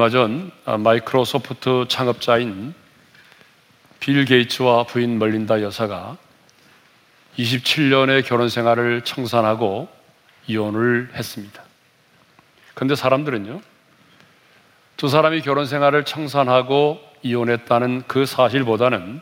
[0.00, 2.72] 얼마 전 아, 마이크로소프트 창업자인
[3.98, 6.16] 빌 게이츠와 부인 멀린다 여사가
[7.36, 9.90] 27년의 결혼 생활을 청산하고
[10.46, 11.62] 이혼을 했습니다.
[12.72, 13.60] 근데 사람들은요,
[14.96, 19.20] 두 사람이 결혼 생활을 청산하고 이혼했다는 그 사실보다는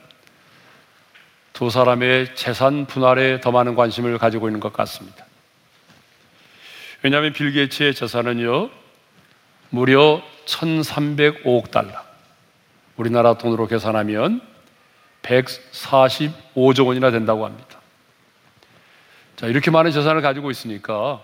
[1.54, 5.26] 두 사람의 재산 분할에 더 많은 관심을 가지고 있는 것 같습니다.
[7.02, 8.70] 왜냐하면 빌 게이츠의 재산은요,
[9.70, 11.92] 무려 1,305억 달러.
[12.96, 14.40] 우리나라 돈으로 계산하면
[15.22, 17.80] 145조 원이나 된다고 합니다.
[19.36, 21.22] 자, 이렇게 많은 재산을 가지고 있으니까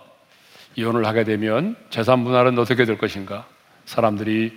[0.77, 3.47] 이혼을 하게 되면 재산 분할은 어떻게 될 것인가?
[3.87, 4.57] 사람들이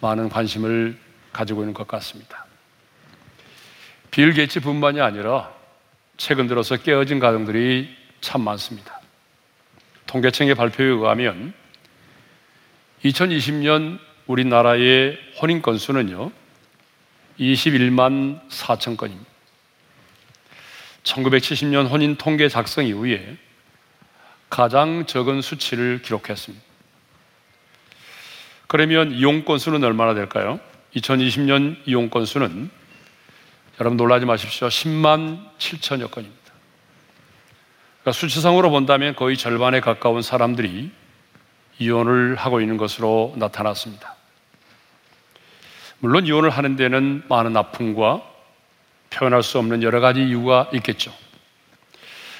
[0.00, 0.98] 많은 관심을
[1.32, 2.46] 가지고 있는 것 같습니다.
[4.10, 5.52] 빌 게이츠 뿐만이 아니라
[6.16, 9.00] 최근 들어서 깨어진 가정들이 참 많습니다.
[10.06, 11.52] 통계청의 발표에 의하면
[13.04, 16.30] 2020년 우리나라의 혼인 건수는요,
[17.40, 19.28] 21만 4천 건입니다.
[21.02, 23.36] 1970년 혼인 통계 작성 이후에
[24.50, 26.64] 가장 적은 수치를 기록했습니다.
[28.66, 30.60] 그러면 이용 건수는 얼마나 될까요?
[30.94, 32.70] 2020년 이용 건수는
[33.80, 34.68] 여러분 놀라지 마십시오.
[34.68, 36.52] 10만 7천여 건입니다.
[38.02, 40.90] 그러니까 수치상으로 본다면 거의 절반에 가까운 사람들이
[41.78, 44.17] 이혼을 하고 있는 것으로 나타났습니다.
[46.00, 48.22] 물론 이혼을 하는 데는 많은 아픔과
[49.10, 51.12] 표현할 수 없는 여러 가지 이유가 있겠죠.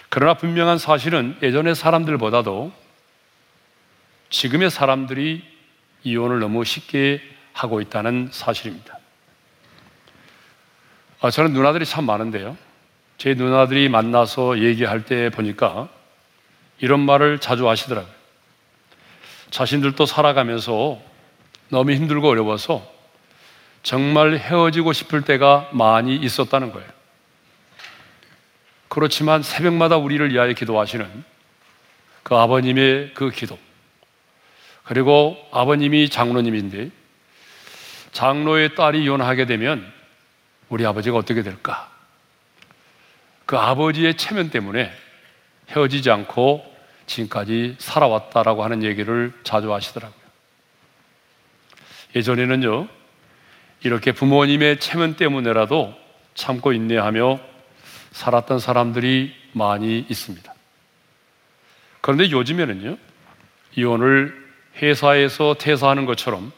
[0.09, 2.73] 그러나 분명한 사실은 예전의 사람들보다도
[4.31, 5.45] 지금의 사람들이
[6.05, 7.21] 이혼을 너무 쉽게
[7.53, 8.99] 하고 있다는 사실입니다.
[11.21, 12.57] 아, 저는 누나들이 참 많은데요.
[13.17, 15.89] 제 누나들이 만나서 얘기할 때 보니까
[16.79, 18.13] 이런 말을 자주 하시더라고요.
[19.51, 21.01] 자신들도 살아가면서
[21.71, 22.98] 너무 힘들고 어려워서
[23.83, 26.89] 정말 헤어지고 싶을 때가 많이 있었다는 거예요.
[28.89, 31.25] 그렇지만 새벽마다 우리를 위하여 기도하시는
[32.23, 33.59] 그 아버님의 그 기도.
[34.85, 36.91] 그리고 아버님이 장로님인데
[38.13, 39.93] 장로의 딸이 이혼하게 되면
[40.69, 41.91] 우리 아버지가 어떻게 될까?
[43.47, 44.93] 그 아버지의 체면 때문에
[45.71, 46.65] 헤어지지 않고
[47.07, 50.19] 지금까지 살아왔다라고 하는 얘기를 자주 하시더라고요.
[52.17, 52.89] 예전에는요,
[53.83, 55.95] 이렇게 부모님의 체면 때문에라도
[56.35, 57.41] 참고 인내하며
[58.13, 60.55] 살았던 사람들이 많이 있습니다.
[62.01, 62.97] 그런데 요즘에는요,
[63.77, 64.49] 이혼을
[64.81, 66.53] 회사에서 퇴사하는 것처럼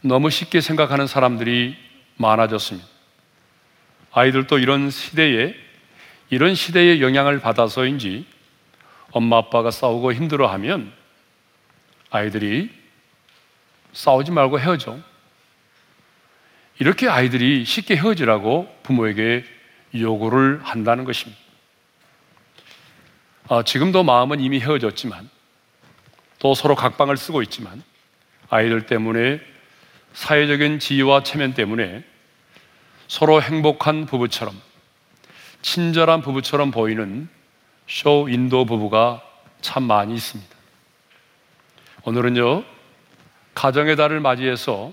[0.00, 1.76] 너무 쉽게 생각하는 사람들이
[2.16, 2.86] 많아졌습니다.
[4.12, 5.54] 아이들도 이런 시대에,
[6.30, 8.26] 이런 시대의 영향을 받아서인지
[9.10, 10.92] 엄마 아빠가 싸우고 힘들어 하면
[12.10, 12.70] 아이들이
[13.92, 14.98] 싸우지 말고 헤어져.
[16.78, 19.44] 이렇게 아이들이 쉽게 헤어지라고 부모에게
[19.94, 21.40] 요구를 한다는 것입니다.
[23.48, 25.30] 아, 지금도 마음은 이미 헤어졌지만
[26.38, 27.82] 또 서로 각방을 쓰고 있지만
[28.50, 29.40] 아이들 때문에
[30.12, 32.04] 사회적인 지위와 체면 때문에
[33.08, 34.60] 서로 행복한 부부처럼
[35.62, 37.28] 친절한 부부처럼 보이는
[37.86, 39.22] 쇼 인도 부부가
[39.60, 40.54] 참 많이 있습니다.
[42.04, 42.64] 오늘은요,
[43.54, 44.92] 가정의 달을 맞이해서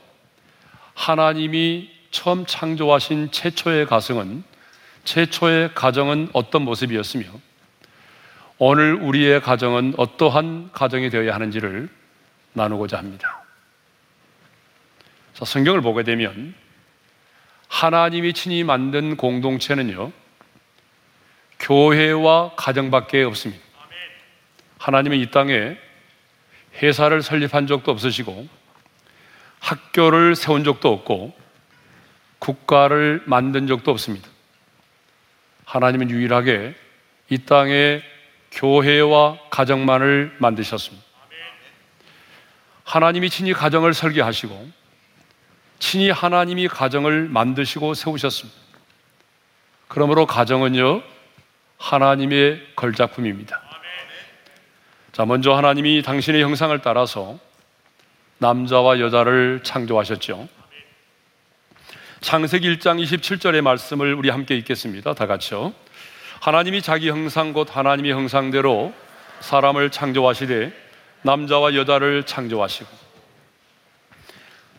[0.94, 4.44] 하나님이 처음 창조하신 최초의 가정은
[5.04, 7.26] 최초의 가정은 어떤 모습이었으며
[8.58, 11.90] 오늘 우리의 가정은 어떠한 가정이 되어야 하는지를
[12.54, 13.44] 나누고자 합니다.
[15.34, 16.54] 자, 성경을 보게 되면
[17.68, 20.12] 하나님이 친히 만든 공동체는요,
[21.60, 23.64] 교회와 가정밖에 없습니다.
[24.78, 25.76] 하나님은 이 땅에
[26.82, 28.48] 회사를 설립한 적도 없으시고
[29.64, 31.34] 학교를 세운 적도 없고
[32.40, 34.28] 국가를 만든 적도 없습니다.
[35.64, 36.76] 하나님은 유일하게
[37.30, 38.04] 이 땅에
[38.52, 41.04] 교회와 가정만을 만드셨습니다.
[42.84, 44.70] 하나님이 친히 가정을 설계하시고
[45.80, 48.60] 친히 하나님이 가정을 만드시고 세우셨습니다.
[49.88, 51.02] 그러므로 가정은요,
[51.78, 53.62] 하나님의 걸작품입니다.
[55.14, 57.40] 자, 먼저 하나님이 당신의 형상을 따라서
[58.44, 60.50] 남자와 여자를 창조하셨죠.
[62.20, 65.14] 창세기 1장 27절의 말씀을 우리 함께 읽겠습니다.
[65.14, 65.74] 다 같이요.
[66.42, 68.94] 하나님이 자기 형상 곧 하나님의 형상대로
[69.40, 70.74] 사람을 창조하시되
[71.22, 72.90] 남자와 여자를 창조하시고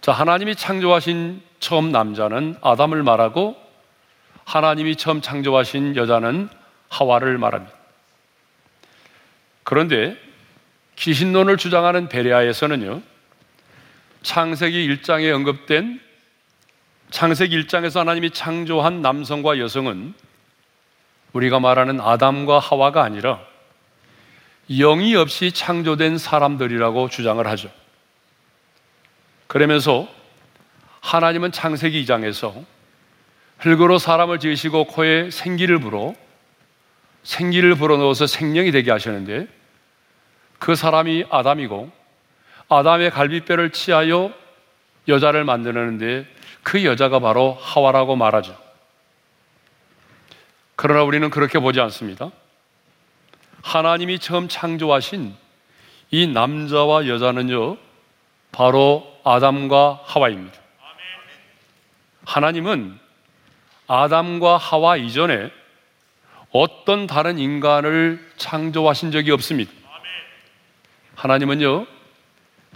[0.02, 3.56] 자, 하나님이 창조하신 처음 남자는 아담을 말하고
[4.44, 6.50] 하나님이 처음 창조하신 여자는
[6.90, 7.75] 하와를 말합니다.
[9.62, 10.19] 그런데
[10.96, 13.13] 귀신론을 주장하는 베레아에서는요,
[14.25, 16.00] 창세기 1장에 언급된
[17.11, 20.15] 창세기 1장에서 하나님이 창조한 남성과 여성은
[21.35, 23.41] 우리가 말하는 아담과 하와가 아니라
[24.71, 27.71] 영이 없이 창조된 사람들이라고 주장을 하죠.
[29.47, 30.09] 그러면서
[31.00, 32.65] 하나님은 창세기 2장에서
[33.59, 36.15] 흙으로 사람을 지으시고 코에 생기를 불어
[37.25, 39.49] 생기를 불어넣어서 생명이 되게 하셨는데
[40.59, 42.04] 그 사람이 아담이고
[42.69, 44.32] 아담의 갈비뼈를 치하여
[45.08, 46.26] 여자를 만드는데
[46.62, 48.56] 그 여자가 바로 하와라고 말하죠.
[50.76, 52.31] 그러나 우리는 그렇게 보지 않습니다.
[53.62, 55.34] 하나님이 처음 창조하신
[56.11, 57.76] 이 남자와 여자는요,
[58.52, 60.58] 바로 아담과 하와입니다.
[62.25, 62.99] 하나님은
[63.87, 65.50] 아담과 하와 이전에
[66.50, 69.72] 어떤 다른 인간을 창조하신 적이 없습니다.
[71.17, 71.87] 하나님은요,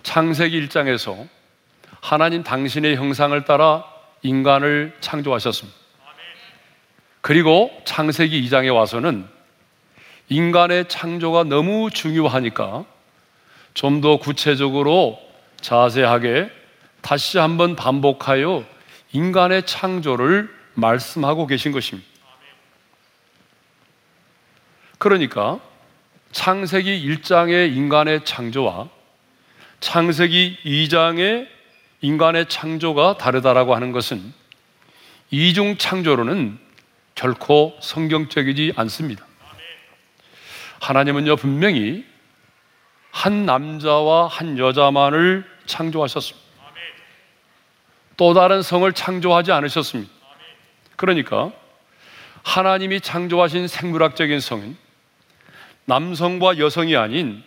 [0.08, 1.28] 창세기 1장에서
[2.00, 3.84] 하나님 당신의 형상을 따라
[4.22, 5.78] 인간을 창조하셨습니다.
[7.20, 9.28] 그리고 창세기 2장에 와서는
[10.30, 12.86] 인간의 창조가 너무 중요하니까
[13.74, 15.20] 좀 더 구체적으로
[15.60, 16.50] 자세하게
[17.02, 18.64] 다시 한번 반복하여
[19.12, 22.08] 인간의 창조를 말씀하고 계신 것입니다.
[24.96, 25.60] 그러니까
[26.32, 28.96] 창세기 1장의 인간의 창조와
[29.80, 31.48] 창세기 2장의
[32.00, 34.32] 인간의 창조가 다르다라고 하는 것은
[35.30, 36.58] 이중 창조로는
[37.14, 39.26] 결코 성경적이지 않습니다.
[40.80, 42.04] 하나님은요, 분명히
[43.10, 46.48] 한 남자와 한 여자만을 창조하셨습니다.
[48.16, 50.12] 또 다른 성을 창조하지 않으셨습니다.
[50.96, 51.52] 그러니까
[52.42, 54.76] 하나님이 창조하신 생물학적인 성은
[55.84, 57.42] 남성과 여성이 아닌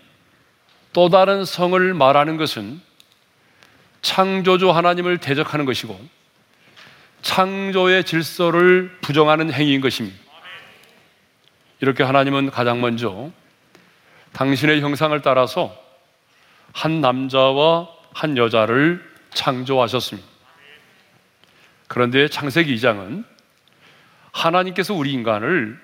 [0.93, 2.81] 또 다른 성을 말하는 것은
[4.01, 5.99] 창조주 하나님을 대적하는 것이고
[7.21, 10.17] 창조의 질서를 부정하는 행위인 것입니다.
[11.79, 13.31] 이렇게 하나님은 가장 먼저
[14.33, 15.75] 당신의 형상을 따라서
[16.73, 19.03] 한 남자와 한 여자를
[19.33, 20.27] 창조하셨습니다.
[21.87, 23.25] 그런데 창세기 2장은
[24.31, 25.79] 하나님께서 우리 인간을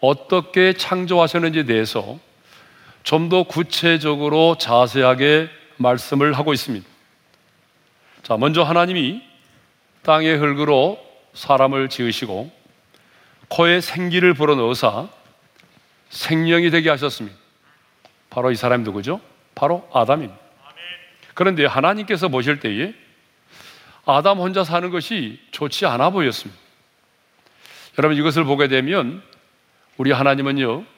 [0.00, 2.18] 어떻게 창조하셨는지에 대해서
[3.04, 6.86] 좀 더 구체적으로 자세하게 말씀을 하고 있습니다.
[8.22, 9.22] 자, 먼저 하나님이
[10.02, 10.98] 땅의 흙으로
[11.34, 12.50] 사람을 지으시고
[13.48, 15.10] 코에 생기를 불어넣어서
[16.08, 17.36] 생명이 되게 하셨습니다.
[18.30, 19.20] 바로 이 사람이 누구죠?
[19.54, 20.38] 바로 아담입니다.
[21.34, 22.94] 그런데 하나님께서 보실 때에
[24.06, 26.60] 아담 혼자 사는 것이 좋지 않아 보였습니다.
[27.98, 29.22] 여러분 이것을 보게 되면
[29.96, 30.93] 우리 하나님은요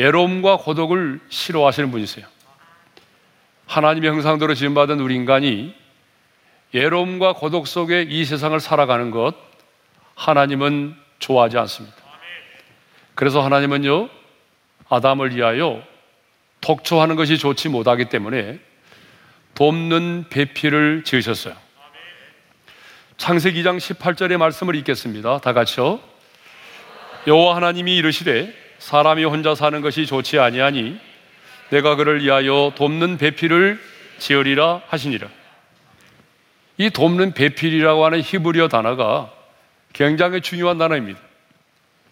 [0.00, 2.26] 애로움과 고독을 싫어하시는 분이세요.
[3.66, 5.74] 하나님의 형상대로 지음받은 우리 인간이
[6.74, 9.34] 애로움과 고독 속에 이 세상을 살아가는 것
[10.14, 11.96] 하나님은 좋아하지 않습니다.
[13.14, 14.08] 그래서 하나님은요
[14.88, 15.82] 아담을 위하여
[16.62, 18.58] 독초하는 것이 좋지 못하기 때문에
[19.54, 21.54] 돕는 배필을 지으셨어요.
[23.18, 25.38] 창세기 2장 18절의 말씀을 읽겠습니다.
[25.40, 26.00] 다 같이요.
[27.26, 30.98] 여호와 하나님이 이르시되 사람이 혼자 사는 것이 좋지 아니하니
[31.68, 33.78] 내가 그를 위하여 돕는 배필을
[34.18, 35.28] 지으리라 하시니라.
[36.78, 39.30] 이 돕는 배필이라고 하는 히브리어 단어가
[39.92, 41.20] 굉장히 중요한 단어입니다.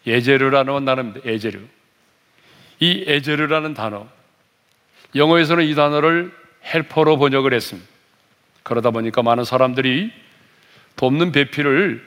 [0.07, 1.21] 에제르라는 단어입니다.
[1.25, 1.59] 에제르.
[2.81, 4.07] 이 에제르라는 단어.
[5.15, 6.33] 영어에서는 이 단어를
[6.65, 7.89] 헬퍼로 번역을 했습니다.
[8.63, 10.13] 그러다 보니까 많은 사람들이
[10.97, 12.07] 돕는 배필을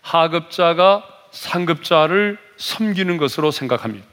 [0.00, 4.06] 하급자가 상급자를 섬기는 것으로 생각합니다.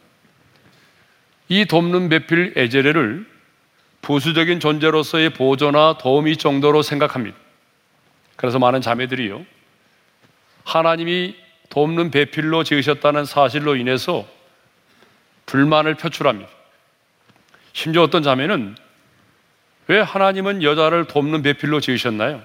[1.50, 3.28] 이 돕는 배필 에제레를
[4.02, 7.38] 부수적인 존재로서의 보조나 도움이 정도로 생각합니다.
[8.36, 9.46] 그래서 많은 자매들이요.
[10.64, 11.36] 하나님이
[11.70, 14.26] 돕는 배필로 지으셨다는 사실로 인해서
[15.46, 16.50] 불만을 표출합니다.
[17.74, 18.76] 심지어 어떤 자매는
[19.88, 22.42] 왜 하나님은 여자를 돕는 배필로 지으셨나요?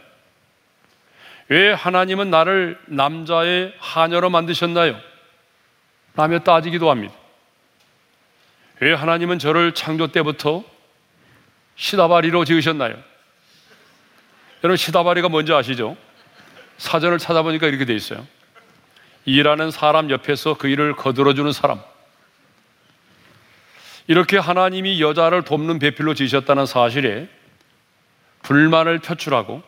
[1.49, 4.99] 왜 하나님은 나를 남자의 하녀로 만드셨나요?
[6.15, 7.15] 라며 따지기도 합니다.
[8.81, 10.65] 왜 하나님은 저를 창조 때부터
[11.77, 12.97] 시다바리로 지으셨나요?
[14.63, 15.97] 여러분 시다바리가 뭔지 아시죠?
[16.79, 18.27] 사전을 찾아보니까 이렇게 돼 있어요.
[19.27, 21.81] 일하는 사람 옆에서 그 일을 거들어주는 사람.
[24.07, 27.29] 이렇게 하나님이 여자를 돕는 배필로 지으셨다는 사실에
[28.43, 29.63] 불만을 표출하고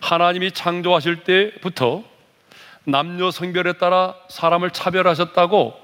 [0.00, 2.04] 하나님이 창조하실 때부터
[2.84, 5.78] 남녀 성별에 따라 사람을 차별하셨다고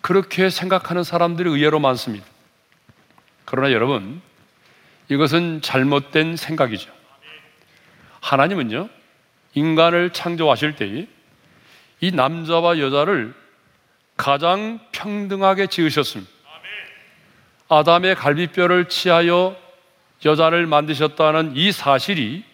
[0.00, 2.24] 그렇게 생각하는 사람들이 의외로 많습니다.
[3.44, 4.20] 그러나 여러분,
[5.08, 6.92] 이것은 잘못된 생각이죠.
[8.20, 8.88] 하나님은요,
[9.54, 11.08] 인간을 창조하실 때에
[12.00, 13.34] 이 남자와 여자를
[14.16, 16.30] 가장 평등하게 지으셨습니다.
[17.68, 19.56] 아담의 갈비뼈를 치하여
[20.24, 22.44] 여자를 만드셨다는 이 사실이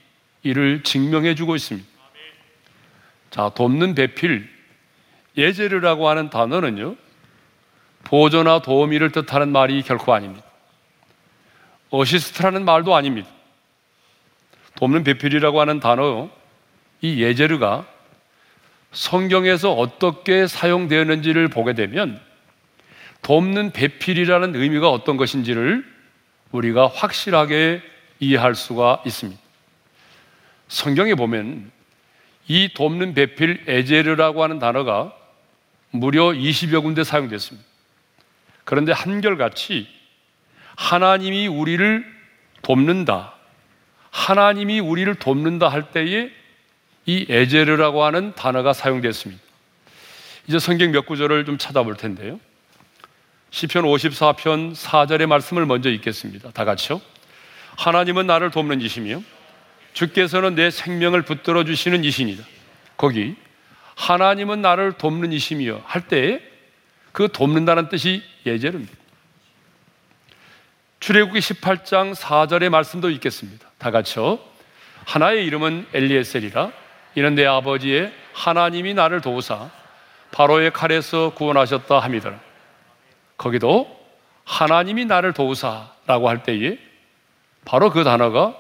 [0.43, 1.89] 이를 증명해 주고 있습니다.
[3.31, 4.49] 자, 돕는 배필,
[5.37, 6.97] עזר라고 하는 단어는요,
[8.05, 10.45] 보조나 도우미를 뜻하는 말이 결코 아닙니다.
[11.91, 13.29] 어시스트라는 말도 아닙니다.
[14.75, 16.31] 돕는 배필이라고 하는 단어,
[17.01, 17.87] 이 עזר가
[18.93, 22.21] 성경에서 어떻게 사용되었는지를 보게 되면
[23.23, 25.85] 돕는 배필이라는 의미가 어떤 것인지를
[26.51, 27.83] 우리가 확실하게
[28.21, 29.42] 이해할 수가 있습니다.
[30.73, 31.71] 성경에 보면
[32.49, 35.15] 이 돕는 배필 에제르라고 하는 단어가
[35.91, 37.69] 무려 20여 군데 사용됐습니다.
[38.65, 39.87] 그런데 한결같이
[40.75, 42.07] 하나님이 우리를
[42.63, 43.35] 돕는다.
[44.11, 46.31] 하나님이 우리를 돕는다 할 때에
[47.05, 49.43] 이 에제르라고 하는 단어가 사용됐습니다.
[50.49, 52.41] 이제 성경 몇 구절을 좀 찾아볼 텐데요.
[53.51, 56.51] 시편 54편 4절의 말씀을 먼저 읽겠습니다.
[56.53, 57.03] 다 같이요.
[57.77, 59.23] 하나님은 나를 돕는 이시며
[59.93, 62.45] 주께서는 내 생명을 붙들어 주시는 이신이다.
[62.97, 63.37] 거기
[63.97, 66.41] 하나님은 나를 돕는 이시며 할 때에
[67.13, 68.93] 그 돕는다는 뜻이 예제입니다.
[71.01, 73.69] 출애굽기 18장 4절의 말씀도 읽겠습니다.
[73.79, 74.39] 다 같이요.
[75.05, 76.71] 하나의 이름은 엘리에셀이라
[77.17, 79.71] 이는 내 아버지의 하나님이 나를 도우사
[80.31, 82.39] 바로의 칼에서 구원하셨다 함이더라.
[83.37, 84.01] 거기도
[84.45, 86.79] 하나님이 나를 도우사라고 할 때에
[87.65, 88.57] 바로 그 단어가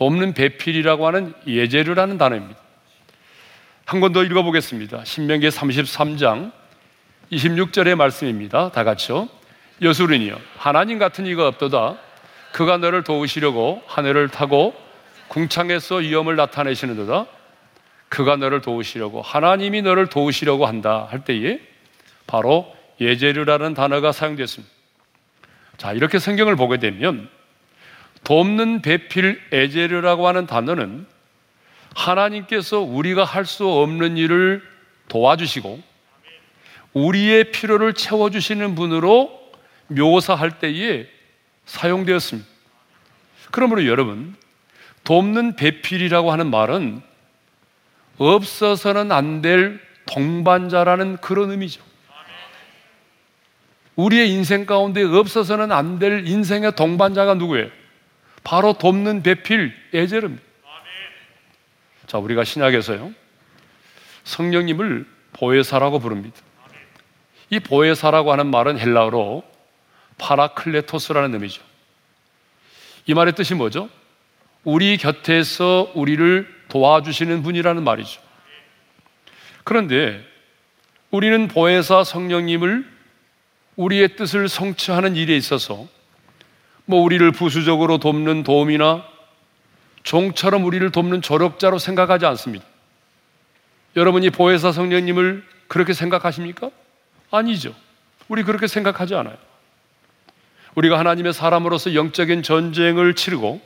[0.00, 2.58] 돕는 배필이라고 하는 예제르라는 단어입니다.
[3.84, 5.04] 한번더 읽어보겠습니다.
[5.04, 6.52] 신명기 33장
[7.30, 8.72] 26절의 말씀입니다.
[8.72, 9.28] 다 같이요.
[9.82, 11.98] 여수른이여 하나님 같은 이가 없도다.
[12.52, 14.74] 그가 너를 도우시려고 하늘을 타고
[15.28, 17.26] 궁창에서 위험을 나타내시는도다.
[18.08, 21.60] 그가 너를 도우시려고 하나님이 너를 도우시려고 한다 할 때에
[22.26, 24.72] 바로 예제르라는 단어가 사용됐습니다.
[25.76, 27.28] 자, 이렇게 성경을 보게 되면
[28.24, 31.06] 돕는 배필 에제르라고 하는 단어는
[31.94, 34.62] 하나님께서 우리가 할 수 없는 일을
[35.08, 35.82] 도와주시고
[36.92, 39.30] 우리의 필요를 채워주시는 분으로
[39.88, 41.06] 묘사할 때에
[41.66, 42.48] 사용되었습니다.
[43.50, 44.36] 그러므로 여러분,
[45.04, 47.02] 돕는 배필이라고 하는 말은
[48.18, 51.82] 없어서는 안 될 동반자라는 그런 의미죠.
[53.96, 57.70] 우리의 인생 가운데 없어서는 안 될 인생의 동반자가 누구예요?
[58.42, 60.42] 바로 돕는 배필 에제르입니다.
[62.06, 63.12] 자, 우리가 신약에서요.
[64.24, 66.36] 성령님을 보혜사라고 부릅니다.
[67.50, 69.44] 이 보혜사라고 하는 말은 헬라어로
[70.18, 71.62] 파라클레토스라는 의미죠.
[73.06, 73.88] 이 말의 뜻이 뭐죠?
[74.64, 78.20] 우리 곁에서 우리를 도와주시는 분이라는 말이죠.
[79.64, 80.24] 그런데
[81.10, 82.88] 우리는 보혜사 성령님을
[83.76, 85.88] 우리의 뜻을 성취하는 일에 있어서
[86.90, 89.04] 뭐 우리를 부수적으로 돕는 도움이나
[90.02, 92.66] 종처럼 우리를 돕는 조력자로 생각하지 않습니다.
[93.96, 96.70] 여러분이 보혜사 성령님을 그렇게 생각하십니까?
[97.30, 97.74] 아니죠.
[98.26, 99.36] 우리 그렇게 생각하지 않아요.
[100.74, 103.60] 우리가 하나님의 사람으로서 영적인 전쟁을 치르고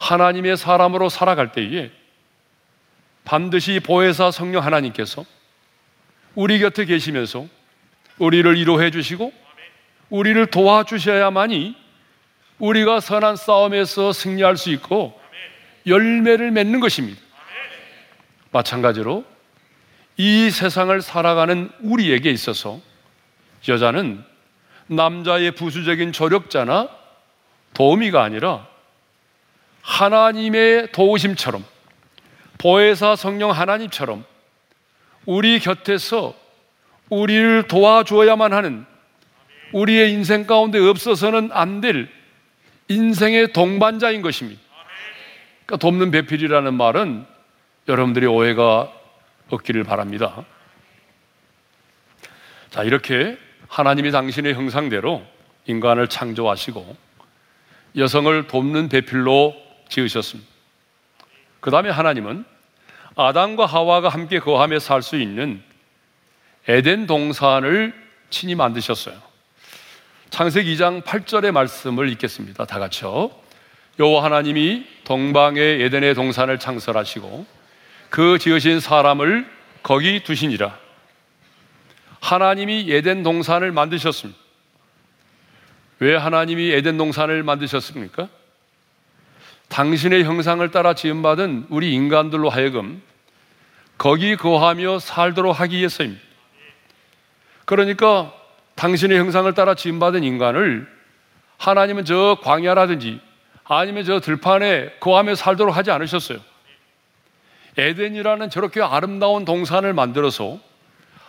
[0.00, 1.90] 하나님의 사람으로 살아갈 때에
[3.24, 5.24] 반드시 보혜사 성령 하나님께서
[6.34, 7.46] 우리 곁에 계시면서
[8.18, 9.32] 우리를 위로해 주시고
[10.10, 11.85] 우리를 도와주셔야만이
[12.58, 15.18] 우리가 선한 싸움에서 승리할 수 있고
[15.86, 17.20] 열매를 맺는 것입니다.
[18.50, 19.24] 마찬가지로
[20.16, 22.80] 이 세상을 살아가는 우리에게 있어서
[23.68, 24.24] 여자는
[24.86, 26.88] 남자의 부수적인 조력자나
[27.74, 28.66] 도우미가 아니라
[29.82, 31.64] 하나님의 도우심처럼
[32.58, 34.24] 보혜사 성령 하나님처럼
[35.26, 36.34] 우리 곁에서
[37.10, 38.86] 우리를 도와줘야만 하는
[39.72, 42.15] 우리의 인생 가운데 없어서는 안 될
[42.88, 44.60] 인생의 동반자인 것입니다.
[45.64, 47.26] 그러니까 돕는 배필이라는 말은
[47.88, 48.92] 여러분들이 오해가
[49.48, 50.44] 없기를 바랍니다.
[52.70, 53.38] 자, 이렇게
[53.68, 55.24] 하나님이 당신의 형상대로
[55.66, 56.96] 인간을 창조하시고
[57.96, 59.54] 여성을 돕는 배필로
[59.88, 60.50] 지으셨습니다.
[61.60, 62.44] 그 다음에 하나님은
[63.16, 65.62] 아담과 하와가 함께 거하며 살 수 있는
[66.68, 67.94] 에덴 동산을
[68.30, 69.25] 친히 만드셨어요.
[70.30, 72.64] 창세기 2장 8절의 말씀을 읽겠습니다.
[72.66, 73.30] 다 같이요.
[73.98, 77.46] 여호와 하나님이 동방의 에덴의 동산을 창설하시고
[78.10, 79.48] 그 지으신 사람을
[79.82, 80.78] 거기 두시니라.
[82.20, 84.38] 하나님이 에덴 동산을 만드셨습니다.
[86.00, 88.28] 왜 하나님이 에덴 동산을 만드셨습니까?
[89.68, 93.02] 당신의 형상을 따라 지음받은 우리 인간들로 하여금
[93.96, 96.22] 거기 거하며 살도록 하기 위해서입니다.
[97.64, 98.32] 그러니까
[98.76, 100.86] 당신의 형상을 따라 지음받은 인간을
[101.58, 103.20] 하나님은 저 광야라든지
[103.64, 106.38] 아니면 저 들판에 거하며 살도록 하지 않으셨어요.
[107.78, 110.58] 에덴이라는 저렇게 아름다운 동산을 만들어서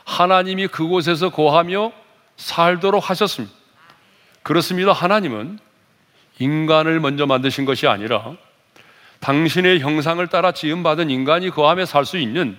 [0.06, 1.92] 하나님이 그곳에서 거하며
[2.38, 3.54] 살도록 하셨습니다.
[4.44, 4.94] 그렇습니다.
[4.94, 5.60] 하나님은
[6.40, 8.36] 인간을 먼저 만드신 것이 아니라
[9.20, 12.58] 당신의 형상을 따라 지음받은 인간이 거하며 살 수 있는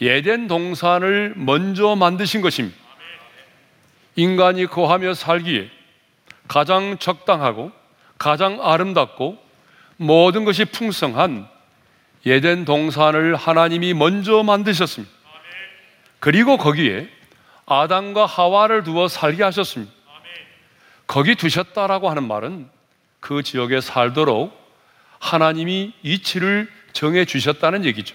[0.00, 2.81] 예덴 동산을 먼저 만드신 것입니다.
[4.16, 5.70] 인간이 거하며 살기에
[6.48, 7.72] 가장 적당하고
[8.18, 9.38] 가장 아름답고
[9.96, 11.48] 모든 것이 풍성한
[12.26, 15.12] 예덴 동산을 하나님이 먼저 만드셨습니다.
[16.20, 17.08] 그리고 거기에
[17.66, 19.92] 아담과 하와를 두어 살게 하셨습니다.
[21.06, 22.68] 거기 두셨다라고 하는 말은
[23.20, 24.56] 그 지역에 살도록
[25.18, 28.14] 하나님이 이치를 정해 주셨다는 얘기죠.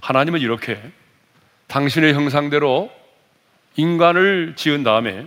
[0.00, 0.80] 하나님은 이렇게
[1.66, 2.90] 당신의 형상대로
[3.78, 5.26] 인간을 지은 다음에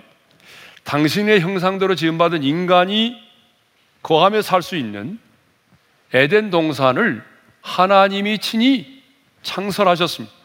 [0.84, 3.16] 당신의 형상대로 지음받은 인간이
[4.04, 5.20] 거하며 살 수 있는
[6.14, 7.24] 에덴 동산을
[7.62, 9.02] 하나님이 친히
[9.42, 10.36] 창설하셨습니다.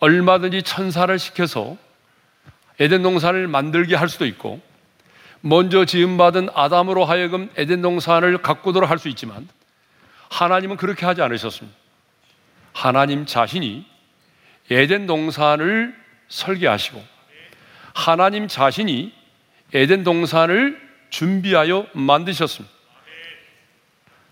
[0.00, 1.76] 얼마든지 천사를 시켜서
[2.80, 4.60] 에덴 동산을 만들게 할 수도 있고
[5.40, 9.48] 먼저 지음받은 아담으로 하여금 에덴 동산을 가꾸도록 할 수 있지만
[10.30, 11.76] 하나님은 그렇게 하지 않으셨습니다.
[12.72, 13.86] 하나님 자신이
[14.70, 15.94] 에덴 동산을
[16.28, 17.02] 설계하시고
[17.94, 19.12] 하나님 자신이
[19.74, 20.80] 에덴 동산을
[21.10, 22.74] 준비하여 만드셨습니다.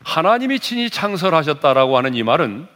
[0.02, 2.68] 하나님이 친히 창설하셨다라고 하는 이 말은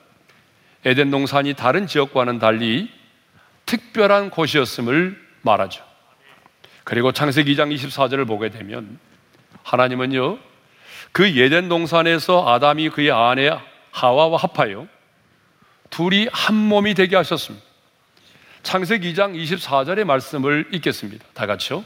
[0.85, 2.91] 에덴 동산이 다른 지역과는 달리
[3.67, 5.85] 특별한 곳이었음을 말하죠.
[6.85, 8.99] 그리고 창세기 2장 24절을 보게 되면
[9.63, 10.39] 하나님은요
[11.13, 13.51] 그 예덴 동산에서 아담이 그의 아내
[13.93, 14.89] 하와와 합하여
[15.91, 17.70] 둘이 한 몸이 되게 하셨습니다.
[18.63, 21.25] 창세기 2장 24절의 말씀을 읽겠습니다.
[21.35, 21.85] 다 같이요.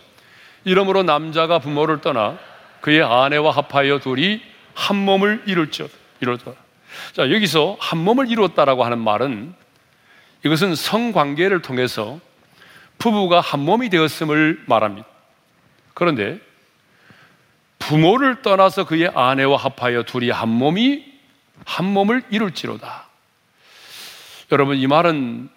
[0.64, 2.38] 이러므로 남자가 부모를 떠나
[2.80, 4.42] 그의 아내와 합하여 둘이
[4.74, 5.92] 한 몸을 이룰지어다.
[6.20, 6.52] 이루었다.
[7.12, 9.54] 자, 여기서 한 몸을 이루었다라고 하는 말은
[10.44, 12.20] 이것은 성관계를 통해서
[12.98, 15.06] 부부가 한 몸이 되었음을 말합니다.
[15.94, 16.38] 그런데
[17.78, 21.04] 부모를 떠나서 그의 아내와 합하여 둘이 한 몸이
[21.64, 23.06] 한 몸을 이룰지로다.
[24.52, 25.48] 여러분, 이 말은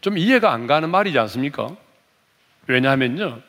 [0.00, 1.76] 좀 이해가 안 가는 말이지 않습니까?
[2.66, 3.40] 왜냐하면요.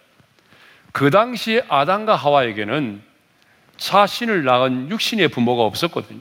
[0.91, 3.01] 그 당시에 아담과 하와에게는
[3.77, 6.19] 자신을 낳은 육신의 부모가 없었거든요.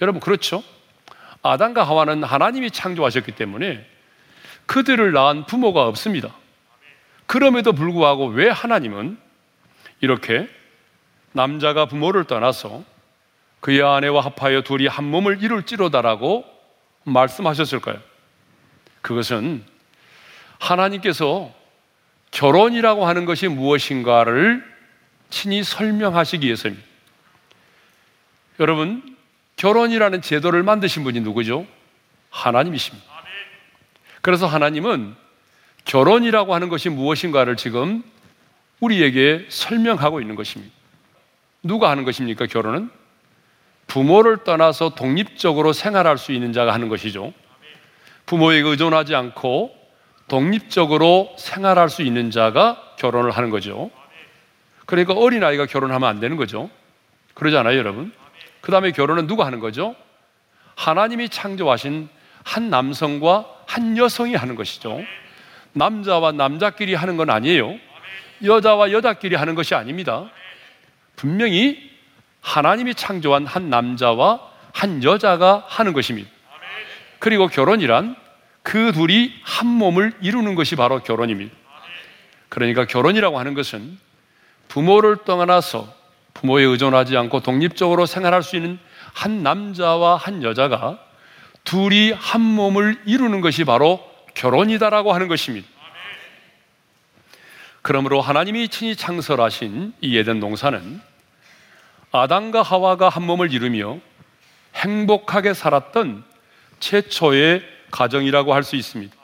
[0.00, 0.62] 여러분, 그렇죠?
[1.42, 3.86] 아담과 하와는 하나님이 창조하셨기 때문에
[4.66, 6.34] 그들을 낳은 부모가 없습니다.
[7.26, 9.18] 그럼에도 불구하고 왜 하나님은
[10.00, 10.48] 이렇게
[11.32, 12.82] 남자가 부모를 떠나서
[13.60, 16.44] 그의 아내와 합하여 둘이 한 몸을 이룰지로다라고
[17.04, 17.98] 말씀하셨을까요?
[19.04, 19.62] 그것은
[20.58, 21.52] 하나님께서
[22.30, 24.64] 결혼이라고 하는 것이 무엇인가를
[25.28, 26.86] 친히 설명하시기 위해서입니다.
[28.60, 29.16] 여러분,
[29.56, 31.66] 결혼이라는 제도를 만드신 분이 누구죠?
[32.30, 33.06] 하나님이십니다.
[34.22, 35.14] 그래서 하나님은
[35.84, 38.02] 결혼이라고 하는 것이 무엇인가를 지금
[38.80, 40.74] 우리에게 설명하고 있는 것입니다.
[41.62, 42.46] 누가 하는 것입니까?
[42.46, 42.90] 결혼은?
[43.86, 47.34] 부모를 떠나서 독립적으로 생활할 수 있는 자가 하는 것이죠.
[48.26, 49.74] 부모에게 의존하지 않고
[50.28, 53.90] 독립적으로 생활할 수 있는 자가 결혼을 하는 거죠.
[54.86, 56.70] 그러니까 어린아이가 결혼하면 안 되는 거죠.
[57.34, 58.12] 그러지 않아요, 여러분?
[58.60, 59.94] 그 다음에 결혼은 누가 하는 거죠?
[60.76, 62.08] 하나님이 창조하신
[62.42, 65.00] 한 남성과 한 여성이 하는 것이죠.
[65.72, 67.76] 남자와 남자끼리 하는 건 아니에요.
[68.42, 70.30] 여자와 여자끼리 하는 것이 아닙니다.
[71.16, 71.90] 분명히
[72.40, 74.40] 하나님이 창조한 한 남자와
[74.72, 76.30] 한 여자가 하는 것입니다.
[77.24, 78.16] 그리고 결혼이란
[78.62, 81.56] 그 둘이 한 몸을 이루는 것이 바로 결혼입니다.
[82.50, 83.98] 그러니까 결혼이라고 하는 것은
[84.68, 85.90] 부모를 떠나서
[86.34, 88.78] 부모에 의존하지 않고 독립적으로 생활할 수 있는
[89.14, 90.98] 한 남자와 한 여자가
[91.64, 95.66] 둘이 한 몸을 이루는 것이 바로 결혼이다라고 하는 것입니다.
[97.80, 101.00] 그러므로 하나님이 친히 창설하신 이 에덴 동산은
[102.12, 103.98] 아담과 하와가 한 몸을 이루며
[104.74, 106.33] 행복하게 살았던
[106.84, 109.14] 최초의 가정이라고 할 수 있습니다.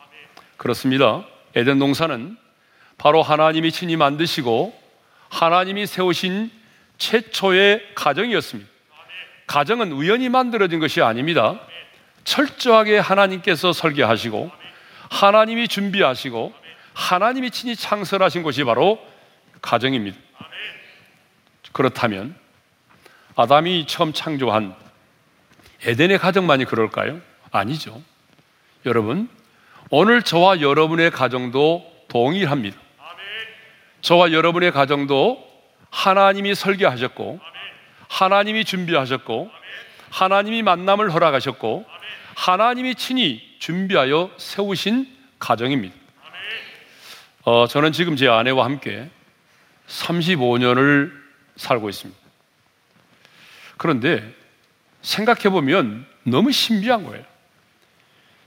[0.56, 1.24] 그렇습니다.
[1.54, 2.38] 에덴 동산은
[2.96, 4.74] 바로 하나님이 친히 만드시고
[5.28, 6.50] 하나님이 세우신
[6.96, 8.70] 최초의 가정이었습니다.
[9.46, 11.60] 가정은 우연히 만들어진 것이 아닙니다.
[12.24, 14.50] 철저하게 하나님께서 설계하시고
[15.10, 16.54] 하나님이 준비하시고
[16.94, 18.98] 하나님이 친히 창설하신 것이 바로
[19.60, 20.16] 가정입니다.
[21.72, 22.34] 그렇다면
[23.36, 24.74] 아담이 처음 창조한
[25.84, 27.20] 에덴의 가정만이 그럴까요?
[27.50, 28.02] 아니죠.
[28.86, 29.28] 여러분,
[29.90, 32.78] 오늘 저와 여러분의 가정도 동일합니다.
[34.02, 35.46] 저와 여러분의 가정도
[35.90, 37.40] 하나님이 설계하셨고,
[38.08, 39.50] 하나님이 준비하셨고,
[40.10, 41.84] 하나님이 만남을 허락하셨고,
[42.34, 45.06] 하나님이 친히 준비하여 세우신
[45.38, 45.94] 가정입니다.
[47.42, 49.10] 어, 저는 지금 제 아내와 함께
[49.88, 51.12] 35년을
[51.56, 52.20] 살고 있습니다.
[53.76, 54.34] 그런데
[55.02, 57.24] 생각해 보면 너무 신비한 거예요.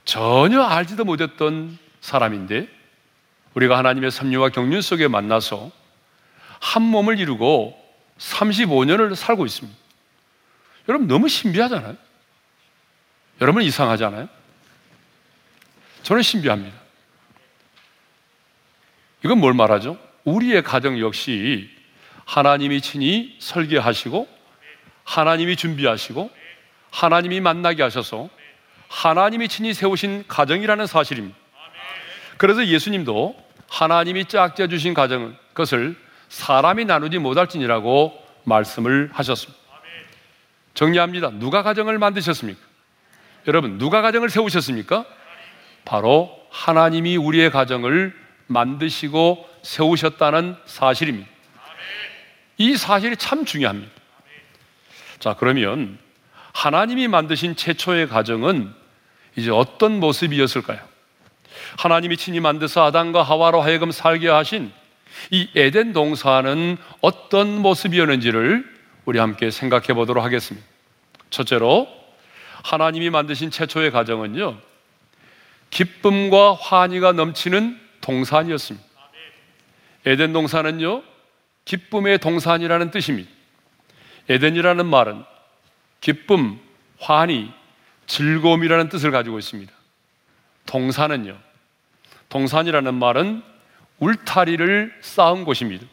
[0.06, 2.68] 전혀 알지도 못했던 사람인데
[3.54, 5.72] 우리가 하나님의 섭리와 경륜 속에 만나서
[6.60, 7.78] 한 몸을 이루고
[8.18, 9.78] 35년을 살고 있습니다.
[10.90, 11.96] 여러분 너무 신비하잖아요.
[13.42, 14.28] 여러분 이상하잖아요.
[16.04, 16.76] 저는 신비합니다.
[19.24, 19.98] 이건 뭘 말하죠?
[20.26, 21.70] 우리의 가정 역시
[22.26, 24.28] 하나님이 친히 설계하시고
[25.04, 26.30] 하나님이 준비하시고
[26.92, 28.30] 하나님이 만나게 하셔서
[28.94, 31.36] 하나님이 친히 세우신 가정이라는 사실입니다.
[32.38, 33.36] 그래서 예수님도
[33.68, 35.98] 하나님이 짝지어 주신 가정은 그것을
[36.30, 39.60] 사람이 나누지 못할지니라고 말씀을 하셨습니다.
[40.76, 41.32] 정리합니다.
[41.32, 42.60] 누가 가정을 만드셨습니까?
[43.48, 45.06] 여러분, 누가 가정을 세우셨습니까?
[45.86, 51.30] 바로 하나님이 우리의 가정을 만드시고 세우셨다는 사실입니다.
[52.58, 53.92] 이 사실이 참 중요합니다.
[55.20, 55.98] 자, 그러면
[56.54, 58.83] 하나님이 만드신 최초의 가정은
[59.36, 60.80] 이제 어떤 모습이었을까요?
[61.78, 64.72] 하나님이 친히 만드사 아담과 하와로 하여금 살게 하신
[65.32, 68.72] 이 에덴 동산은 어떤 모습이었는지를
[69.06, 70.66] 우리 함께 생각해 보도록 하겠습니다.
[71.30, 71.88] 첫째로
[72.64, 74.58] 하나님이 만드신 최초의 가정은요.
[75.70, 78.88] 기쁨과 환희가 넘치는 동산이었습니다.
[80.06, 81.04] 에덴 동산은요.
[81.66, 83.30] 기쁨의 동산이라는 뜻입니다.
[84.30, 85.24] 에덴이라는 말은
[86.02, 86.60] 기쁨,
[87.00, 87.52] 환희,
[88.14, 89.74] 즐거움이라는 뜻을 가지고 있습니다.
[90.68, 91.36] 동산은요.
[92.30, 93.42] 동산이라는 말은
[93.98, 95.84] 울타리를 쌓은 곳입니다.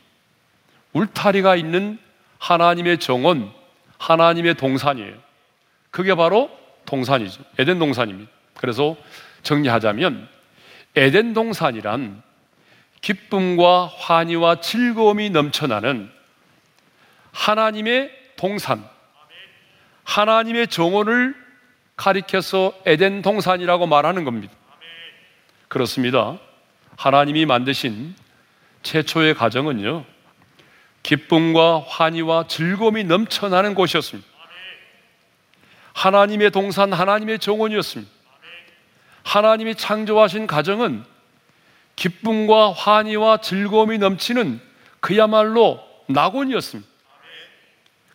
[0.92, 1.98] 울타리가 있는
[2.38, 3.50] 하나님의 정원,
[3.96, 5.14] 하나님의 동산이에요.
[5.90, 6.50] 그게 바로
[6.85, 7.42] 동산이죠.
[7.59, 8.30] 에덴 동산입니다.
[8.54, 8.96] 그래서
[9.42, 10.28] 정리하자면
[10.96, 12.22] 에덴 동산이란
[13.00, 16.11] 기쁨과 환희와 즐거움이 넘쳐나는
[17.33, 18.85] 하나님의 동산,
[20.04, 21.49] 하나님의 정원을
[22.00, 24.54] 가리켜서 에덴 동산이라고 말하는 겁니다.
[25.68, 26.38] 그렇습니다.
[26.96, 28.14] 하나님이 만드신
[28.82, 30.06] 최초의 가정은요,
[31.02, 34.26] 기쁨과 환희와 즐거움이 넘쳐나는 곳이었습니다.
[35.92, 38.10] 하나님의 동산, 하나님의 정원이었습니다.
[39.22, 41.04] 하나님이 창조하신 가정은
[41.96, 44.58] 기쁨과 환희와 즐거움이 넘치는
[45.00, 46.88] 그야말로 낙원이었습니다.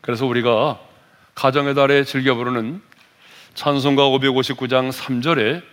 [0.01, 0.79] 그래서 우리가
[1.35, 2.81] 가정의 달에 즐겨 부르는
[3.55, 5.63] 찬송가 559장 3절에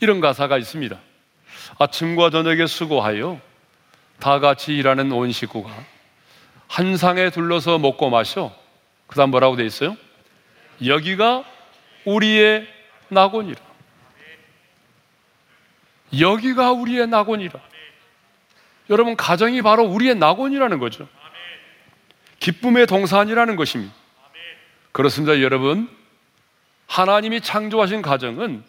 [0.00, 0.98] 이런 가사가 있습니다.
[1.78, 3.40] 아침과 저녁에 수고하여
[4.18, 5.70] 다 같이 일하는 온 식구가
[6.66, 8.52] 한 상에 둘러서 먹고 마셔.
[9.06, 9.96] 그 다음 뭐라고 돼 있어요?
[10.84, 11.44] 여기가
[12.04, 12.66] 우리의
[13.08, 13.60] 낙원이라.
[16.18, 17.60] 여기가 우리의 낙원이라.
[18.90, 21.08] 여러분, 가정이 바로 우리의 낙원이라는 거죠.
[22.40, 23.94] 기쁨의 동산이라는 것입니다.
[24.90, 26.01] 그렇습니다, 여러분.
[26.92, 28.62] 하나님이 창조하신 가정은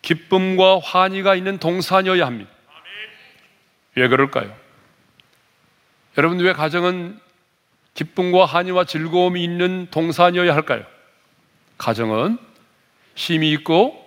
[0.00, 2.50] 기쁨과 환희가 있는 동산이어야 합니다.
[3.96, 4.56] 왜 그럴까요?
[6.16, 7.20] 여러분, 왜 가정은
[7.92, 10.86] 기쁨과 환희와 즐거움이 있는 동산이어야 할까요?
[11.76, 12.38] 가정은
[13.14, 14.02] 힘이 있고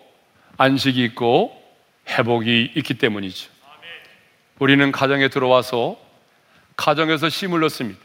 [0.57, 1.61] 안식이 있고
[2.09, 3.51] 회복이 있기 때문이죠.
[4.57, 5.95] 우리는 가정에 들어와서
[6.75, 7.99] 가정에서 힘을 얻습니다.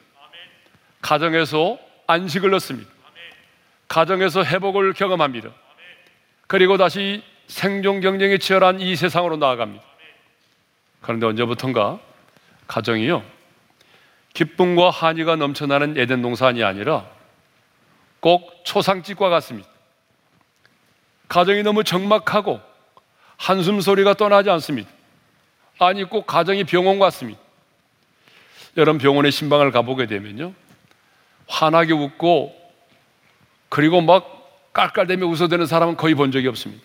[1.01, 2.96] 가정에서 안식을 얻습니다.
[3.89, 5.51] 가정에서 회복을 경험합니다.
[6.47, 9.85] 그리고 다시 생존 경쟁이 치열한 이 세상으로 나아갑니다.
[11.01, 12.01] 그런데 언제부턴가
[12.67, 13.23] 가정이요.
[14.35, 17.07] 기쁨과 한의가 넘쳐나는 에덴 동산이 아니라
[18.21, 19.69] 꼭 초상집과 같습니다.
[21.29, 22.61] 가정이 너무 적막하고
[23.37, 24.91] 한숨 소리가 떠나지 않습니다.
[25.79, 27.41] 아니 꼭 가정이 병원 같습니다.
[28.77, 30.53] 여러분 병원에 신방을 가보게 되면요.
[31.49, 32.66] 환하게 웃고
[33.69, 36.83] 그리고 막 깔깔대며 웃어대는 사람은 거의 본 적이 없습니다.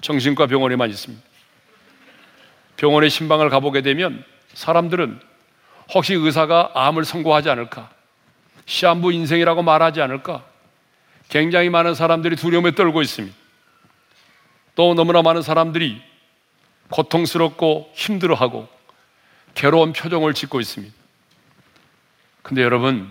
[0.00, 1.22] 정신과 병원에만 있습니다.
[2.76, 5.20] 병원에 신방을 가보게 되면 사람들은
[5.94, 7.90] 혹시 의사가 암을 선고하지 않을까?
[8.66, 10.44] 시한부 인생이라고 말하지 않을까?
[11.28, 13.36] 굉장히 많은 사람들이 두려움에 떨고 있습니다.
[14.74, 16.00] 또 너무나 많은 사람들이
[16.90, 18.68] 고통스럽고 힘들어하고
[19.54, 20.94] 괴로운 표정을 짓고 있습니다.
[22.42, 23.10] 근데 여러분,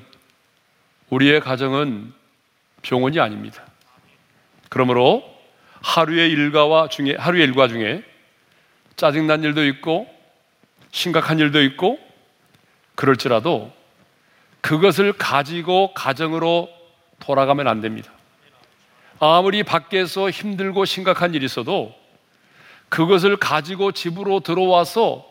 [1.10, 2.14] 우리의 가정은
[2.88, 3.64] 병원이 아닙니다.
[4.70, 5.24] 그러므로
[5.84, 8.02] 하루의 일과와 중에 하루의 일과 중에
[8.96, 10.08] 짜증난 일도 있고
[10.92, 12.00] 심각한 일도 있고
[12.96, 13.74] 그럴지라도
[14.62, 16.70] 그것을 가지고 가정으로
[17.20, 18.12] 돌아가면 안 됩니다.
[19.20, 21.94] 아무리 밖에서 힘들고 심각한 일이 있어도
[22.88, 25.26] 그것을 가지고 집으로 들어와서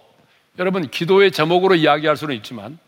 [0.59, 2.79] 여러분 기도의 제목으로 이야기할 수는 있지만